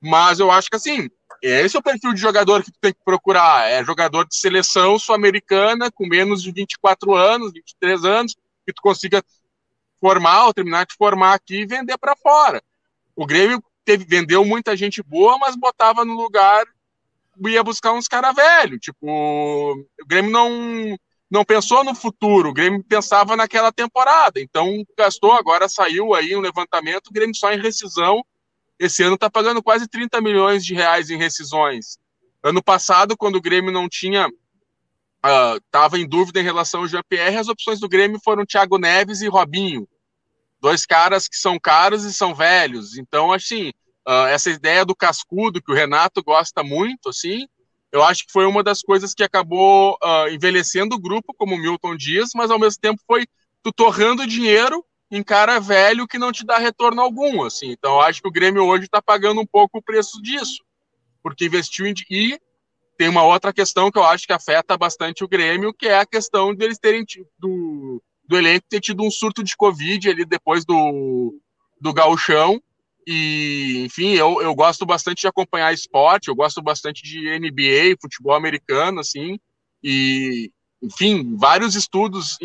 [0.00, 1.08] Mas eu acho que assim,
[1.42, 3.68] esse é o perfil de jogador que tu tem que procurar.
[3.68, 9.22] É jogador de seleção sul-americana com menos de 24 anos, 23 anos, que tu consiga
[10.00, 12.62] formar ou terminar de formar aqui e vender para fora.
[13.14, 16.64] O Grêmio teve, vendeu muita gente boa, mas botava no lugar
[17.48, 18.78] ia buscar uns cara velho.
[18.78, 20.98] Tipo, o Grêmio não
[21.30, 24.40] não pensou no futuro, o Grêmio pensava naquela temporada.
[24.40, 28.24] Então, gastou, agora saiu aí um levantamento, o Grêmio só em rescisão.
[28.78, 31.98] Esse ano está pagando quase 30 milhões de reais em rescisões.
[32.42, 34.28] Ano passado, quando o Grêmio não tinha.
[35.66, 39.20] Estava uh, em dúvida em relação ao Jean-Pierre, as opções do Grêmio foram Thiago Neves
[39.20, 39.86] e Robinho.
[40.60, 42.96] Dois caras que são caros e são velhos.
[42.96, 43.68] Então, assim,
[44.08, 47.46] uh, essa ideia do cascudo, que o Renato gosta muito, assim,
[47.92, 51.58] eu acho que foi uma das coisas que acabou uh, envelhecendo o grupo, como o
[51.58, 53.26] Milton diz, mas ao mesmo tempo foi
[53.62, 57.70] tu torrando dinheiro em cara velho que não te dá retorno algum, assim.
[57.72, 60.62] Então eu acho que o Grêmio hoje está pagando um pouco o preço disso,
[61.22, 62.40] porque investiu em e
[62.96, 66.06] tem uma outra questão que eu acho que afeta bastante o Grêmio, que é a
[66.06, 70.64] questão deles terem tido, do, do elenco ter tido um surto de Covid ali depois
[70.64, 71.34] do,
[71.80, 72.62] do gauchão,
[73.06, 78.34] E, enfim, eu, eu gosto bastante de acompanhar esporte, eu gosto bastante de NBA, futebol
[78.34, 79.38] americano, assim,
[79.82, 80.50] e,
[80.82, 82.36] enfim, vários estudos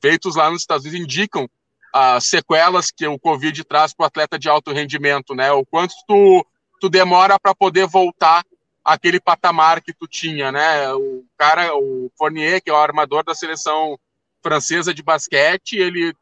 [0.00, 1.48] feitos lá nos Estados Unidos indicam
[1.92, 5.52] as sequelas que o Covid traz para o atleta de alto rendimento, né?
[5.52, 6.46] O quanto tu,
[6.80, 8.42] tu demora para poder voltar
[8.84, 10.92] àquele patamar que tu tinha, né?
[10.94, 13.98] O cara, o Fournier, que é o armador da seleção
[14.42, 16.14] francesa de basquete, ele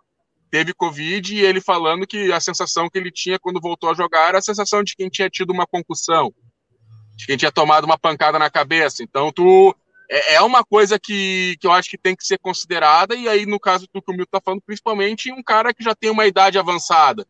[0.50, 4.28] teve Covid e ele falando que a sensação que ele tinha quando voltou a jogar
[4.28, 6.32] era a sensação de quem tinha tido uma concussão,
[7.16, 9.02] de quem tinha tomado uma pancada na cabeça.
[9.02, 9.74] Então, tu
[10.10, 13.46] é, é uma coisa que, que eu acho que tem que ser considerada, e aí,
[13.46, 16.26] no caso do que o Milton está falando, principalmente um cara que já tem uma
[16.26, 17.24] idade avançada,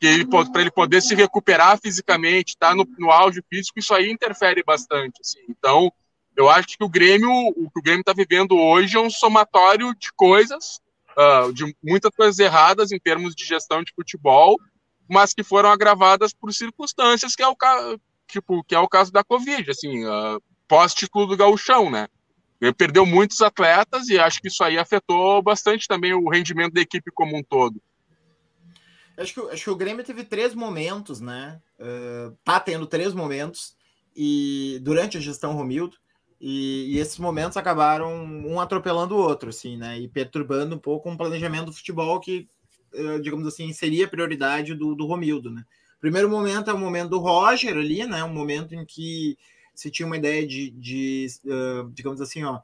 [0.00, 4.62] que para ele poder se recuperar fisicamente, tá no, no auge físico, isso aí interfere
[4.62, 5.20] bastante.
[5.20, 5.40] Assim.
[5.48, 5.92] Então,
[6.36, 9.94] eu acho que o Grêmio, o que o Grêmio está vivendo hoje é um somatório
[9.94, 10.80] de coisas,
[11.16, 14.56] uh, de muitas coisas erradas em termos de gestão de futebol,
[15.08, 17.56] mas que foram agravadas por circunstâncias que é o,
[18.28, 22.06] tipo, que é o caso da Covid, assim, uh, pós-título do gauchão, né?
[22.60, 26.80] Ele perdeu muitos atletas e acho que isso aí afetou bastante também o rendimento da
[26.80, 27.80] equipe como um todo.
[29.16, 31.60] Acho que, acho que o Grêmio teve três momentos, né?
[31.78, 33.74] Uh, tá tendo três momentos
[34.14, 35.96] e durante a gestão Romildo
[36.40, 39.98] e, e, esses momentos acabaram um atropelando o outro, assim, né?
[40.00, 42.48] E perturbando um pouco um planejamento do futebol que,
[42.94, 45.64] uh, digamos assim, seria prioridade do, do Romildo, né?
[46.00, 48.24] Primeiro momento é o momento do Roger ali, né?
[48.24, 49.36] Um momento em que
[49.74, 52.60] se tinha uma ideia de, de uh, digamos assim, ó,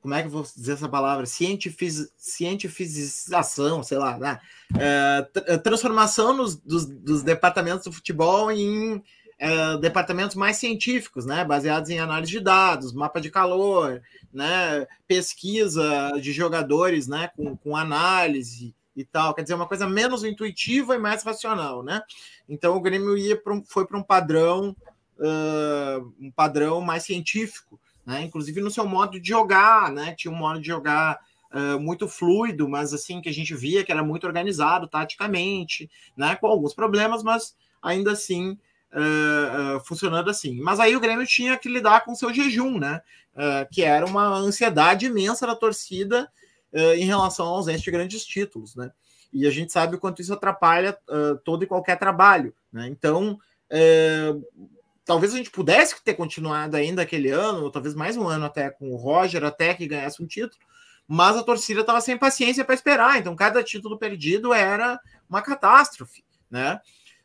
[0.00, 1.24] como é que eu vou dizer essa palavra?
[1.24, 4.38] Cientifiz, cientificação, sei lá, né?
[4.74, 9.02] uh, transformação nos, dos, dos, departamentos do futebol em
[9.44, 11.44] uh, departamentos mais científicos, né?
[11.44, 14.00] Baseados em análise de dados, mapa de calor,
[14.32, 14.86] né?
[15.06, 17.30] Pesquisa de jogadores, né?
[17.36, 19.34] Com, com análise e tal.
[19.34, 22.02] Quer dizer, uma coisa menos intuitiva e mais racional, né?
[22.48, 24.74] Então o Grêmio ia pra um, foi para um padrão
[25.18, 28.22] uh, um padrão mais científico, né?
[28.22, 30.14] Inclusive no seu modo de jogar, né?
[30.16, 31.18] Tinha um modo de jogar
[31.52, 36.34] uh, muito fluido, mas assim que a gente via que era muito organizado taticamente, né?
[36.36, 38.58] Com alguns problemas, mas ainda assim
[38.94, 40.60] uh, funcionando assim.
[40.60, 43.00] Mas aí o Grêmio tinha que lidar com o seu jejum, né?
[43.72, 46.30] que era uma ansiedade imensa da torcida
[46.96, 48.92] em relação à ausência de grandes títulos, né?
[49.32, 50.96] E a gente sabe o quanto isso atrapalha
[51.44, 52.86] todo e qualquer trabalho, né?
[52.86, 53.36] Então,
[55.04, 58.70] talvez a gente pudesse ter continuado ainda aquele ano, ou talvez mais um ano até
[58.70, 60.60] com o Roger, até que ganhasse um título,
[61.06, 66.24] mas a torcida estava sem paciência para esperar, então cada título perdido era uma catástrofe,
[66.50, 66.80] né?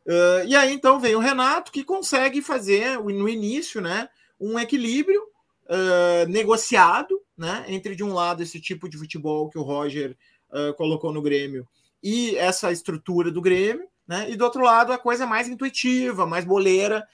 [0.05, 5.21] Uh, e aí então vem o Renato que consegue fazer no início, né, um equilíbrio
[5.21, 10.17] uh, negociado, né, entre de um lado esse tipo de futebol que o Roger
[10.51, 11.67] uh, colocou no Grêmio
[12.01, 16.45] e essa estrutura do Grêmio, né, e do outro lado a coisa mais intuitiva, mais
[16.45, 17.07] boleira,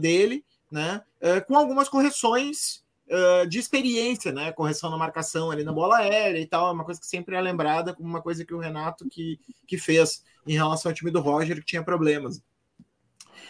[0.00, 1.02] dele, né?
[1.48, 4.52] Com algumas correções uh, de experiência, né?
[4.52, 7.40] Correção na marcação ali na bola aérea e tal, é uma coisa que sempre é
[7.40, 11.20] lembrada como uma coisa que o Renato que, que fez em relação ao time do
[11.20, 12.42] Roger, que tinha problemas.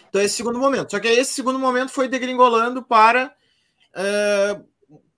[0.09, 0.91] Então, esse segundo momento.
[0.91, 3.35] Só que esse segundo momento foi degringolando para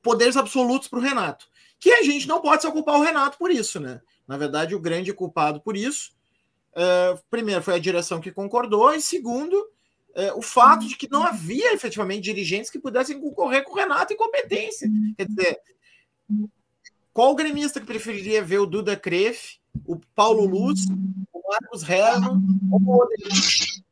[0.02, 1.46] poderes absolutos para o Renato.
[1.78, 4.00] Que a gente não pode só culpar o Renato por isso, né?
[4.26, 6.12] Na verdade, o grande culpado por isso,
[6.72, 9.70] uh, primeiro, foi a direção que concordou, e segundo,
[10.18, 14.12] é, o fato de que não havia efetivamente dirigentes que pudessem concorrer com o Renato
[14.12, 14.90] em competência.
[15.16, 15.60] Quer dizer,
[17.12, 20.80] qual gremista que preferiria ver o Duda Kreff, o Paulo Luz,
[21.32, 22.42] o Marcos Herman
[22.72, 23.08] ou o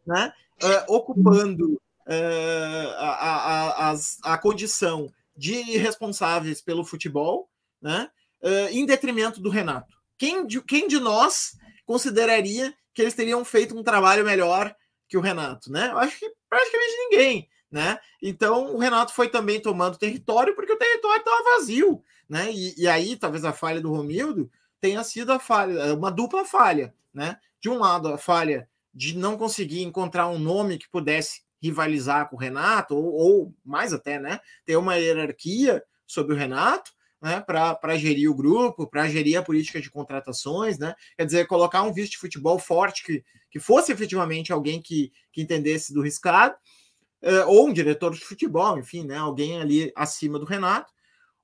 [0.04, 0.32] né?
[0.60, 7.48] Uh, ocupando uh, a, a, a, a, condição de responsáveis pelo futebol,
[7.80, 8.10] né?
[8.42, 9.96] Uh, em detrimento do Renato.
[10.18, 14.74] Quem de, quem de nós consideraria que eles teriam feito um trabalho melhor
[15.08, 15.90] que o Renato, né?
[15.90, 17.98] Eu acho que praticamente ninguém, né?
[18.22, 22.50] Então o Renato foi também tomando território porque o território estava vazio, né?
[22.52, 24.50] E, e, aí talvez a falha do Romildo
[24.80, 27.38] tenha sido a falha, uma dupla falha, né?
[27.60, 32.36] De um lado a falha de não conseguir encontrar um nome que pudesse rivalizar com
[32.36, 34.40] o Renato ou, ou mais até, né?
[34.64, 39.80] Ter uma hierarquia sobre o Renato né, para gerir o grupo, para gerir a política
[39.80, 40.94] de contratações, né?
[41.16, 45.42] Quer dizer, colocar um vice de futebol forte que, que fosse efetivamente alguém que, que
[45.42, 46.54] entendesse do riscado,
[47.22, 49.16] uh, ou um diretor de futebol, enfim, né?
[49.16, 50.92] Alguém ali acima do Renato,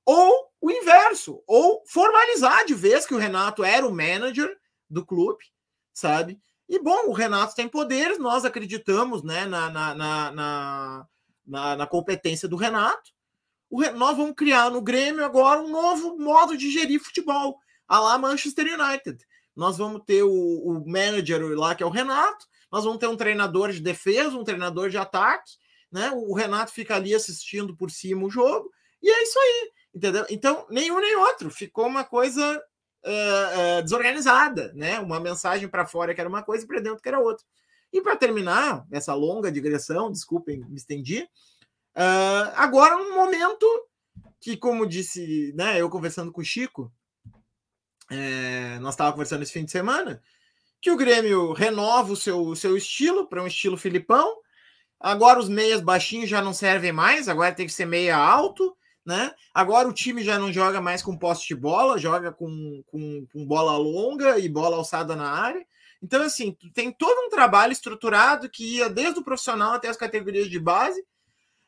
[0.05, 4.55] ou o inverso, ou formalizar de vez que o Renato era o manager
[4.89, 5.43] do clube,
[5.93, 6.39] sabe?
[6.69, 11.07] E bom, o Renato tem poderes, nós acreditamos né, na, na, na,
[11.45, 13.11] na, na competência do Renato
[13.95, 17.57] nós vamos criar no Grêmio agora um novo modo de gerir futebol,
[17.87, 19.17] a lá Manchester United.
[19.55, 23.17] Nós vamos ter o, o manager lá, que é o Renato, nós vamos ter um
[23.17, 25.51] treinador de defesa, um treinador de ataque,
[25.91, 26.11] né?
[26.15, 28.71] O Renato fica ali assistindo por cima o jogo,
[29.01, 30.25] e é isso aí, entendeu?
[30.29, 32.57] Então, nenhum nem outro, ficou uma coisa
[33.05, 34.99] uh, uh, desorganizada, né?
[34.99, 37.45] Uma mensagem para fora que era uma coisa e para dentro que era outra.
[37.91, 41.27] E para terminar essa longa digressão, desculpem, me estendi,
[41.95, 43.65] uh, agora um momento
[44.39, 46.91] que, como disse, né, eu conversando com o Chico,
[48.11, 50.21] é, nós estávamos conversando esse fim de semana,
[50.81, 54.37] que o Grêmio renova o seu, o seu estilo para um estilo Filipão.
[54.99, 58.75] Agora os meias baixinhos já não servem mais, agora tem que ser meia alto,
[59.05, 59.33] né?
[59.53, 63.45] Agora o time já não joga mais com poste de bola, joga com, com, com
[63.45, 65.65] bola longa e bola alçada na área.
[66.01, 70.49] Então, assim, tem todo um trabalho estruturado que ia desde o profissional até as categorias
[70.49, 71.01] de base,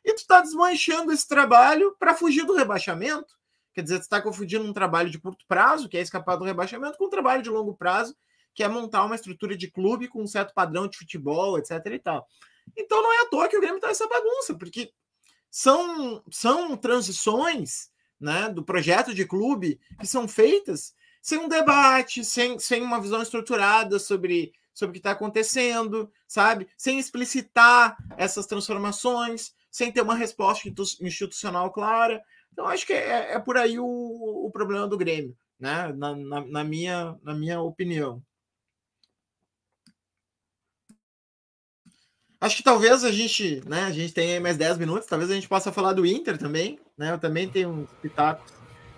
[0.05, 3.35] e tu está desmanchando esse trabalho para fugir do rebaixamento.
[3.73, 6.97] Quer dizer, tu está confundindo um trabalho de curto prazo, que é escapar do rebaixamento,
[6.97, 8.15] com um trabalho de longo prazo,
[8.53, 11.71] que é montar uma estrutura de clube com um certo padrão de futebol, etc.
[11.87, 12.25] e tal.
[12.77, 14.93] Então não é à toa que o Grêmio está nessa bagunça, porque
[15.49, 17.89] são, são transições
[18.19, 23.21] né, do projeto de clube que são feitas sem um debate, sem, sem uma visão
[23.21, 26.67] estruturada sobre, sobre o que está acontecendo, sabe?
[26.77, 30.69] Sem explicitar essas transformações, sem ter uma resposta
[31.01, 32.23] institucional clara.
[32.53, 35.91] Então, acho que é, é por aí o, o problema do Grêmio, né?
[35.97, 38.23] Na, na, na, minha, na minha opinião.
[42.39, 43.81] Acho que talvez a gente, né?
[43.81, 47.11] A gente tenha mais 10 minutos, talvez a gente possa falar do Inter também, né?
[47.11, 48.53] Eu também tenho uns pitacos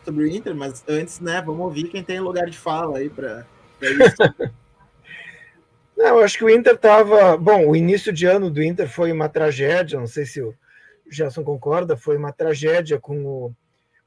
[0.05, 3.47] sobre o Inter, mas antes, né, vamos ouvir quem tem lugar de fala aí para
[3.82, 4.15] isso.
[5.97, 7.36] Não, eu acho que o Inter estava.
[7.36, 10.53] Bom, o início de ano do Inter foi uma tragédia, não sei se o
[11.10, 13.55] Gerson concorda, foi uma tragédia com o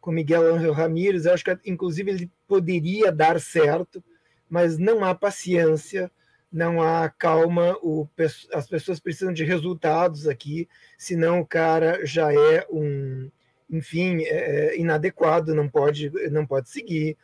[0.00, 1.26] com Miguel Angel Ramírez.
[1.26, 4.02] Eu acho que, inclusive, ele poderia dar certo,
[4.48, 6.10] mas não há paciência,
[6.50, 7.76] não há calma.
[7.82, 8.08] O,
[8.52, 13.30] as pessoas precisam de resultados aqui, senão o cara já é um,
[13.70, 17.16] enfim, é, é inadequado, não pode, não pode seguir.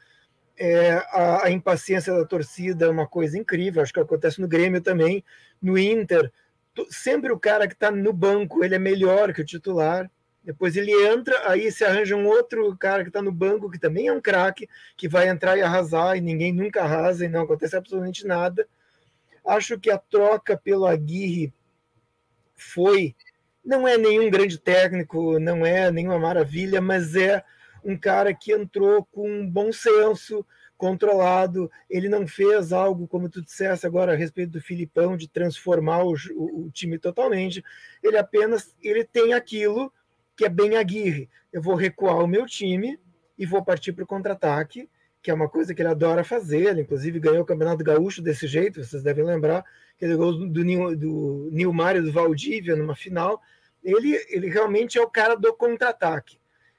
[0.59, 4.81] É, a, a, impaciência da torcida é uma coisa incrível, acho que acontece no Grêmio
[4.81, 5.22] também,
[5.61, 6.33] no Inter
[6.91, 10.11] sempre o cara que está no banco ele é melhor que o titular.
[10.43, 14.07] Depois ele entra, aí se arranja um outro cara que está no banco, que também
[14.07, 17.77] é um craque, que vai entrar e arrasar, e ninguém nunca arrasa e não acontece
[17.77, 18.68] absolutamente nada.
[19.45, 21.53] Acho que a troca pelo Aguirre
[22.55, 23.16] foi.
[23.64, 27.43] Não é nenhum grande técnico, não é nenhuma maravilha, mas é
[27.85, 30.47] um cara que entrou com bom senso,
[30.77, 31.70] controlado.
[31.89, 36.14] Ele não fez algo, como tu disseste agora a respeito do Filipão, de transformar o,
[36.35, 37.64] o, o time totalmente.
[38.03, 39.93] Ele apenas ele tem aquilo
[40.37, 41.29] que é bem Aguirre.
[41.53, 42.99] Eu vou recuar o meu time
[43.39, 44.89] e vou partir para o contra-ataque,
[45.22, 46.68] que é uma coisa que ele adora fazer.
[46.68, 49.64] Ele, inclusive, ganhou o Campeonato Gaúcho desse jeito, vocês devem lembrar,
[49.99, 53.41] que ele do, do, do Nilmar e do Valdívia numa final.
[53.83, 56.39] Ele, ele realmente é o cara do contra-ataque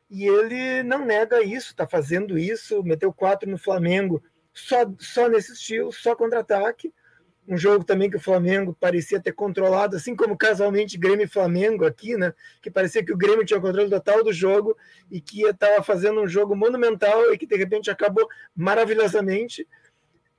[0.10, 5.53] e ele não nega isso, está fazendo isso, meteu quatro no Flamengo, só, só nesse
[5.53, 6.93] estilo, só contra-ataque.
[7.47, 11.86] Um jogo também que o Flamengo parecia ter controlado, assim como casualmente Grêmio e Flamengo
[11.86, 12.34] aqui, né?
[12.62, 14.78] Que parecia que o Grêmio tinha o controle total do jogo
[15.10, 19.66] e que estava fazendo um jogo monumental e que de repente acabou maravilhosamente.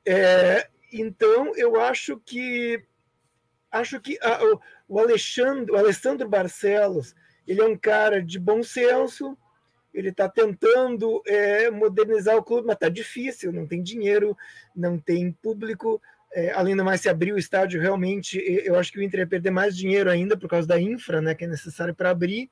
[0.07, 2.83] É, então eu acho que
[3.71, 7.15] acho que a, o, o Alexandre, o Alessandro Barcelos,
[7.47, 9.37] ele é um cara de bom senso,
[9.99, 14.37] ele está tentando é, modernizar o clube, mas está difícil, não tem dinheiro,
[14.75, 16.01] não tem público.
[16.33, 19.27] É, além do mais, se abrir o estádio, realmente, eu acho que o Inter ia
[19.27, 22.49] perder mais dinheiro ainda por causa da infra, né, que é necessário para abrir.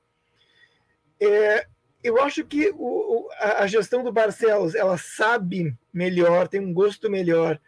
[1.20, 1.66] É,
[2.02, 7.60] eu acho que o, a gestão do Barcelos, ela sabe melhor, tem um gosto melhor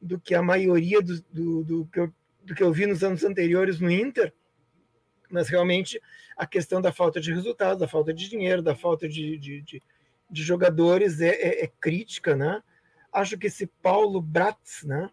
[0.00, 2.14] do que a maioria do, do, do, que, eu,
[2.44, 4.32] do que eu vi nos anos anteriores no Inter,
[5.28, 6.00] mas realmente
[6.36, 9.82] a questão da falta de resultados, da falta de dinheiro, da falta de, de, de,
[10.30, 12.62] de jogadores é, é, é, crítica, né?
[13.12, 15.10] Acho que esse Paulo Bratz, né?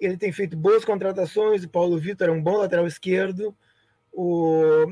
[0.00, 3.56] Ele tem feito boas contratações, o Paulo Vitor é um bom lateral esquerdo,
[4.12, 4.86] o,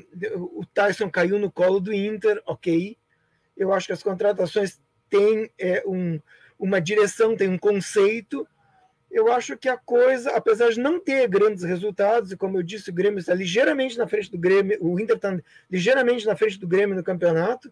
[0.55, 2.97] o Tyson caiu no colo do Inter, ok.
[3.57, 4.81] Eu acho que as contratações
[5.11, 6.21] têm é, um,
[6.59, 8.47] uma direção, têm um conceito,
[9.13, 12.91] eu acho que a coisa, apesar de não ter grandes resultados, e como eu disse,
[12.91, 15.39] o Grêmio está ligeiramente na frente do Grêmio, o Inter está
[15.71, 17.71] ligeiramente na frente do Grêmio no campeonato,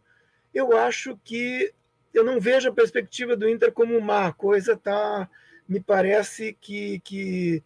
[0.52, 1.72] eu acho que
[2.12, 4.26] eu não vejo a perspectiva do Inter como má.
[4.26, 5.28] A coisa tá,
[5.66, 7.62] me parece que, que,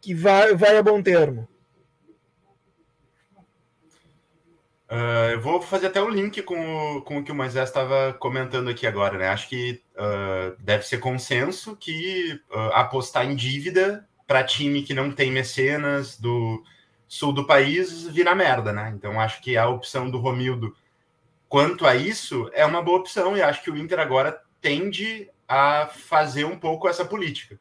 [0.00, 1.48] que vai, vai a bom termo.
[4.90, 8.14] Uh, eu vou fazer até o link com o, com o que o Moisés estava
[8.14, 9.28] comentando aqui agora, né?
[9.28, 15.10] Acho que uh, deve ser consenso que uh, apostar em dívida para time que não
[15.10, 16.62] tem mecenas do
[17.06, 18.92] sul do país vira merda, né?
[18.94, 20.74] Então acho que a opção do Romildo
[21.48, 25.86] quanto a isso é uma boa opção e acho que o Inter agora tende a
[25.86, 27.58] fazer um pouco essa política.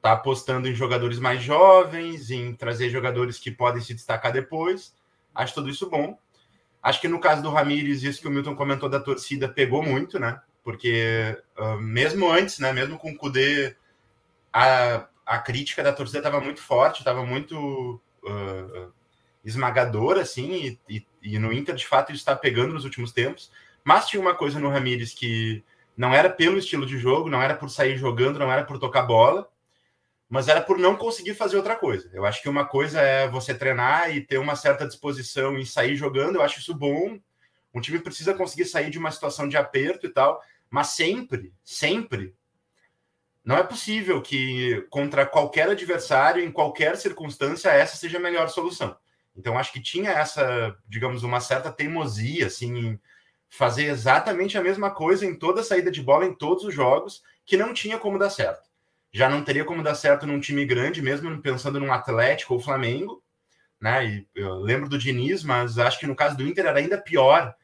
[0.00, 4.94] Tá apostando em jogadores mais jovens, em trazer jogadores que podem se destacar depois.
[5.34, 6.16] Acho tudo isso bom.
[6.80, 10.20] Acho que no caso do Ramires, isso que o Milton comentou da torcida pegou muito,
[10.20, 10.40] né?
[10.66, 12.72] Porque uh, mesmo antes, né?
[12.72, 13.76] Mesmo com o Kudê,
[14.52, 18.92] a, a crítica da torcida estava muito forte, estava muito uh,
[19.44, 23.48] esmagadora, assim, e, e, e, no Inter, de fato, isso está pegando nos últimos tempos.
[23.84, 25.62] Mas tinha uma coisa no Ramires que
[25.96, 29.02] não era pelo estilo de jogo, não era por sair jogando, não era por tocar
[29.02, 29.48] bola,
[30.28, 32.10] mas era por não conseguir fazer outra coisa.
[32.12, 35.94] Eu acho que uma coisa é você treinar e ter uma certa disposição em sair
[35.94, 37.20] jogando, eu acho isso bom.
[37.72, 42.34] Um time precisa conseguir sair de uma situação de aperto e tal, mas sempre, sempre
[43.44, 48.96] não é possível que contra qualquer adversário, em qualquer circunstância, essa seja a melhor solução.
[49.36, 53.00] Então acho que tinha essa, digamos, uma certa teimosia assim em
[53.48, 57.56] fazer exatamente a mesma coisa em toda saída de bola em todos os jogos, que
[57.56, 58.66] não tinha como dar certo
[59.16, 63.22] já não teria como dar certo num time grande, mesmo pensando num Atlético ou Flamengo,
[63.80, 64.06] né?
[64.06, 67.54] E eu lembro do Diniz, mas acho que no caso do Inter era ainda pior,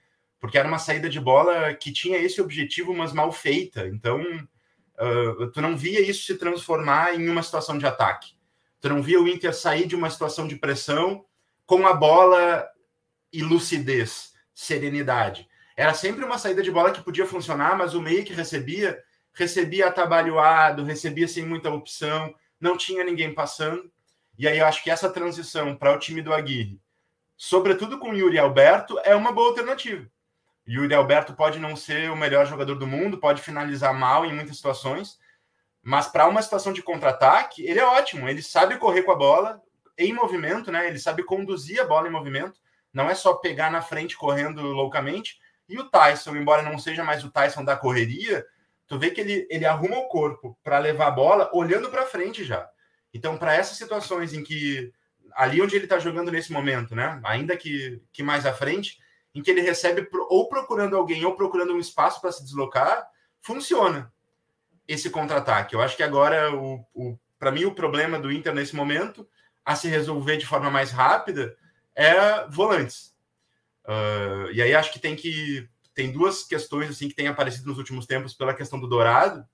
[0.42, 3.86] porque era uma saída de bola que tinha esse objetivo, mas mal feita.
[3.86, 8.32] Então, uh, tu não via isso se transformar em uma situação de ataque.
[8.80, 11.24] Tu não via o Inter sair de uma situação de pressão
[11.64, 12.68] com a bola
[13.32, 15.48] e lucidez, serenidade.
[15.76, 19.00] Era sempre uma saída de bola que podia funcionar, mas o meio que recebia
[19.32, 23.92] recebia atabalhoado, recebia sem muita opção, não tinha ninguém passando.
[24.36, 26.80] E aí eu acho que essa transição para o time do Aguirre,
[27.36, 30.10] sobretudo com Yuri Alberto, é uma boa alternativa.
[30.68, 34.56] Yuri Alberto pode não ser o melhor jogador do mundo, pode finalizar mal em muitas
[34.56, 35.18] situações,
[35.82, 38.28] mas para uma situação de contra-ataque, ele é ótimo.
[38.28, 39.60] Ele sabe correr com a bola
[39.98, 40.86] em movimento, né?
[40.86, 42.60] Ele sabe conduzir a bola em movimento.
[42.92, 45.38] Não é só pegar na frente correndo loucamente.
[45.68, 48.46] E o Tyson, embora não seja mais o Tyson da correria,
[48.86, 52.44] tu vê que ele, ele arruma o corpo para levar a bola olhando para frente
[52.44, 52.68] já.
[53.12, 54.92] Então, para essas situações em que
[55.34, 57.20] ali onde ele está jogando nesse momento, né?
[57.24, 58.98] Ainda que, que mais à frente,
[59.34, 63.06] em que ele recebe ou procurando alguém ou procurando um espaço para se deslocar,
[63.40, 64.12] funciona
[64.86, 65.74] esse contra-ataque.
[65.74, 69.26] Eu acho que agora, o, o para mim, o problema do Inter nesse momento,
[69.64, 71.56] a se resolver de forma mais rápida,
[71.94, 73.14] é volantes.
[73.84, 77.78] Uh, e aí acho que tem que tem duas questões assim que têm aparecido nos
[77.78, 79.44] últimos tempos pela questão do Dourado.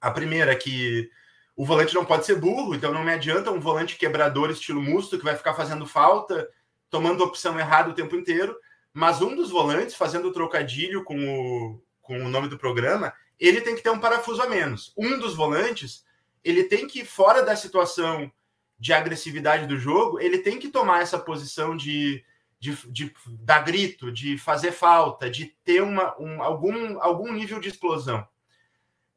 [0.00, 1.10] A primeira é que
[1.56, 5.18] o volante não pode ser burro, então não me adianta um volante quebrador estilo Musto
[5.18, 6.48] que vai ficar fazendo falta,
[6.90, 8.56] tomando opção errada o tempo inteiro.
[8.94, 13.60] Mas um dos volantes, fazendo o trocadilho com o, com o nome do programa, ele
[13.60, 14.94] tem que ter um parafuso a menos.
[14.96, 16.04] Um dos volantes,
[16.42, 18.32] ele tem que, fora da situação
[18.78, 22.24] de agressividade do jogo, ele tem que tomar essa posição de
[22.64, 27.68] de, de dar grito, de fazer falta, de ter uma, um, algum, algum nível de
[27.68, 28.26] explosão.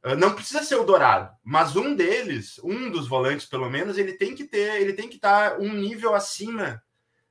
[0.03, 4.13] Ah, não precisa ser o Dourado, mas um deles, um dos volantes pelo menos, ele
[4.13, 6.83] tem que ter, ele tem que estar um nível acima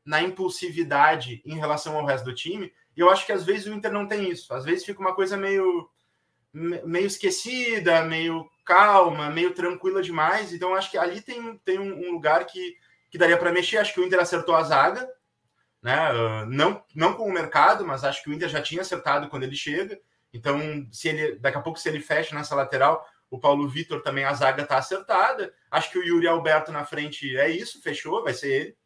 [0.06, 2.72] na impulsividade em relação ao resto do time.
[2.96, 4.54] E eu acho que às vezes o Inter não tem isso.
[4.54, 5.90] Às vezes fica uma coisa meio
[6.52, 10.52] meio esquecida, meio calma, meio tranquila demais.
[10.52, 12.76] Então acho que ali tem, tem um lugar que,
[13.10, 13.78] que daria para mexer.
[13.78, 15.06] Acho que o Inter acertou a zaga,
[15.82, 15.94] né?
[15.94, 19.42] Ah, não, não com o mercado, mas acho que o Inter já tinha acertado quando
[19.42, 20.00] ele chega.
[20.32, 20.58] Então,
[20.90, 24.32] se ele daqui a pouco, se ele fecha nessa lateral, o Paulo Vitor também, a
[24.32, 25.52] zaga está acertada.
[25.70, 28.76] Acho que o Yuri Alberto na frente é isso, fechou, vai ser ele.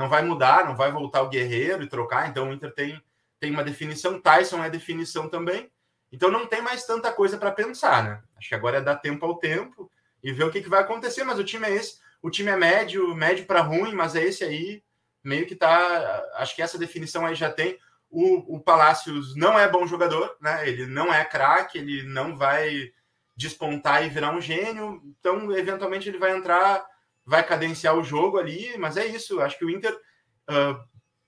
[0.00, 2.26] Não vai mudar, não vai voltar o Guerreiro e trocar.
[2.26, 3.02] Então, o Inter tem,
[3.38, 4.18] tem uma definição.
[4.18, 5.70] Tyson é definição também.
[6.10, 8.22] Então, não tem mais tanta coisa para pensar, né?
[8.34, 9.90] Acho que agora é dar tempo ao tempo
[10.24, 11.22] e ver o que, que vai acontecer.
[11.22, 11.98] Mas o time é esse.
[12.22, 14.82] O time é médio, médio para ruim, mas é esse aí
[15.22, 16.24] meio que tá.
[16.36, 17.78] Acho que essa definição aí já tem.
[18.10, 20.66] O, o Palácios não é bom jogador, né?
[20.66, 22.90] Ele não é craque, ele não vai
[23.36, 25.02] despontar e virar um gênio.
[25.04, 26.84] Então, eventualmente, ele vai entrar,
[27.24, 29.40] vai cadenciar o jogo ali, mas é isso.
[29.40, 30.78] Acho que o Inter, uh,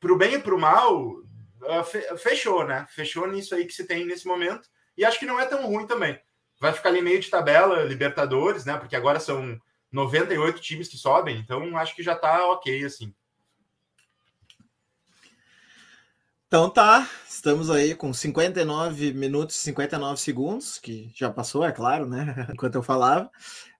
[0.01, 2.86] pro bem e pro mal, uh, fechou, né?
[2.90, 4.68] Fechou nisso aí que se tem nesse momento.
[4.97, 6.18] E acho que não é tão ruim também.
[6.61, 8.76] Vai ficar ali meio de tabela, Libertadores, né?
[8.76, 9.59] Porque agora são
[9.90, 13.14] 98 times que sobem, então acho que já tá ok, assim.
[16.47, 22.07] Então tá, estamos aí com 59 minutos e 59 segundos, que já passou, é claro,
[22.07, 22.47] né?
[22.53, 23.30] Enquanto eu falava.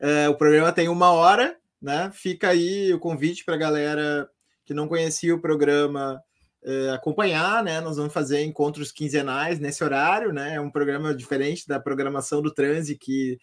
[0.01, 2.11] É, o programa tem uma hora, né?
[2.15, 4.31] Fica aí o convite para a galera
[4.65, 6.23] que não conhecia o programa
[6.65, 7.81] é, acompanhar, né?
[7.81, 10.55] Nós vamos fazer encontros quinzenais nesse horário, né?
[10.55, 13.39] É um programa diferente da programação do Transe, que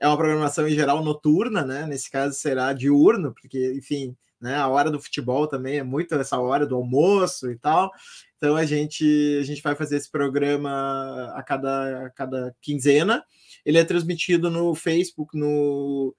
[0.00, 1.86] é uma programação em geral noturna, né?
[1.86, 4.56] Nesse caso será diurno, porque, enfim, né?
[4.56, 7.92] A hora do futebol também é muito essa hora do almoço e tal.
[8.36, 13.24] Então a gente a gente vai fazer esse programa a cada, a cada quinzena.
[13.64, 16.14] Ele é transmitido no Facebook, no,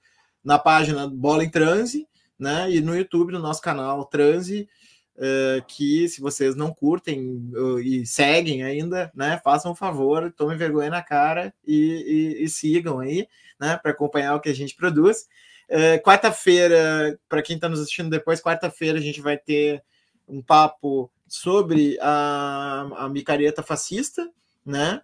[0.45, 2.71] na página Bola em Transe, né?
[2.71, 4.69] E no YouTube, no nosso canal Transe.
[5.17, 10.57] Uh, que se vocês não curtem uh, e seguem ainda, né, façam um favor, tomem
[10.57, 13.25] vergonha na cara e, e, e sigam aí,
[13.57, 15.25] né, para acompanhar o que a gente produz.
[15.69, 19.81] Uh, quarta-feira, para quem está nos assistindo depois, quarta-feira a gente vai ter
[20.27, 24.29] um papo sobre a, a micareta fascista,
[24.65, 25.01] né,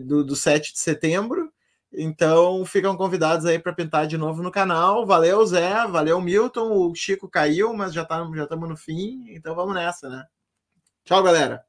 [0.00, 1.52] do, do 7 de setembro,
[1.96, 5.06] então ficam convidados aí para pintar de novo no canal.
[5.06, 5.86] Valeu, Zé.
[5.86, 6.70] Valeu, Milton.
[6.70, 9.24] O Chico caiu, mas já tá, já estamos no fim.
[9.30, 10.24] Então vamos nessa, né?
[11.04, 11.64] Tchau, galera.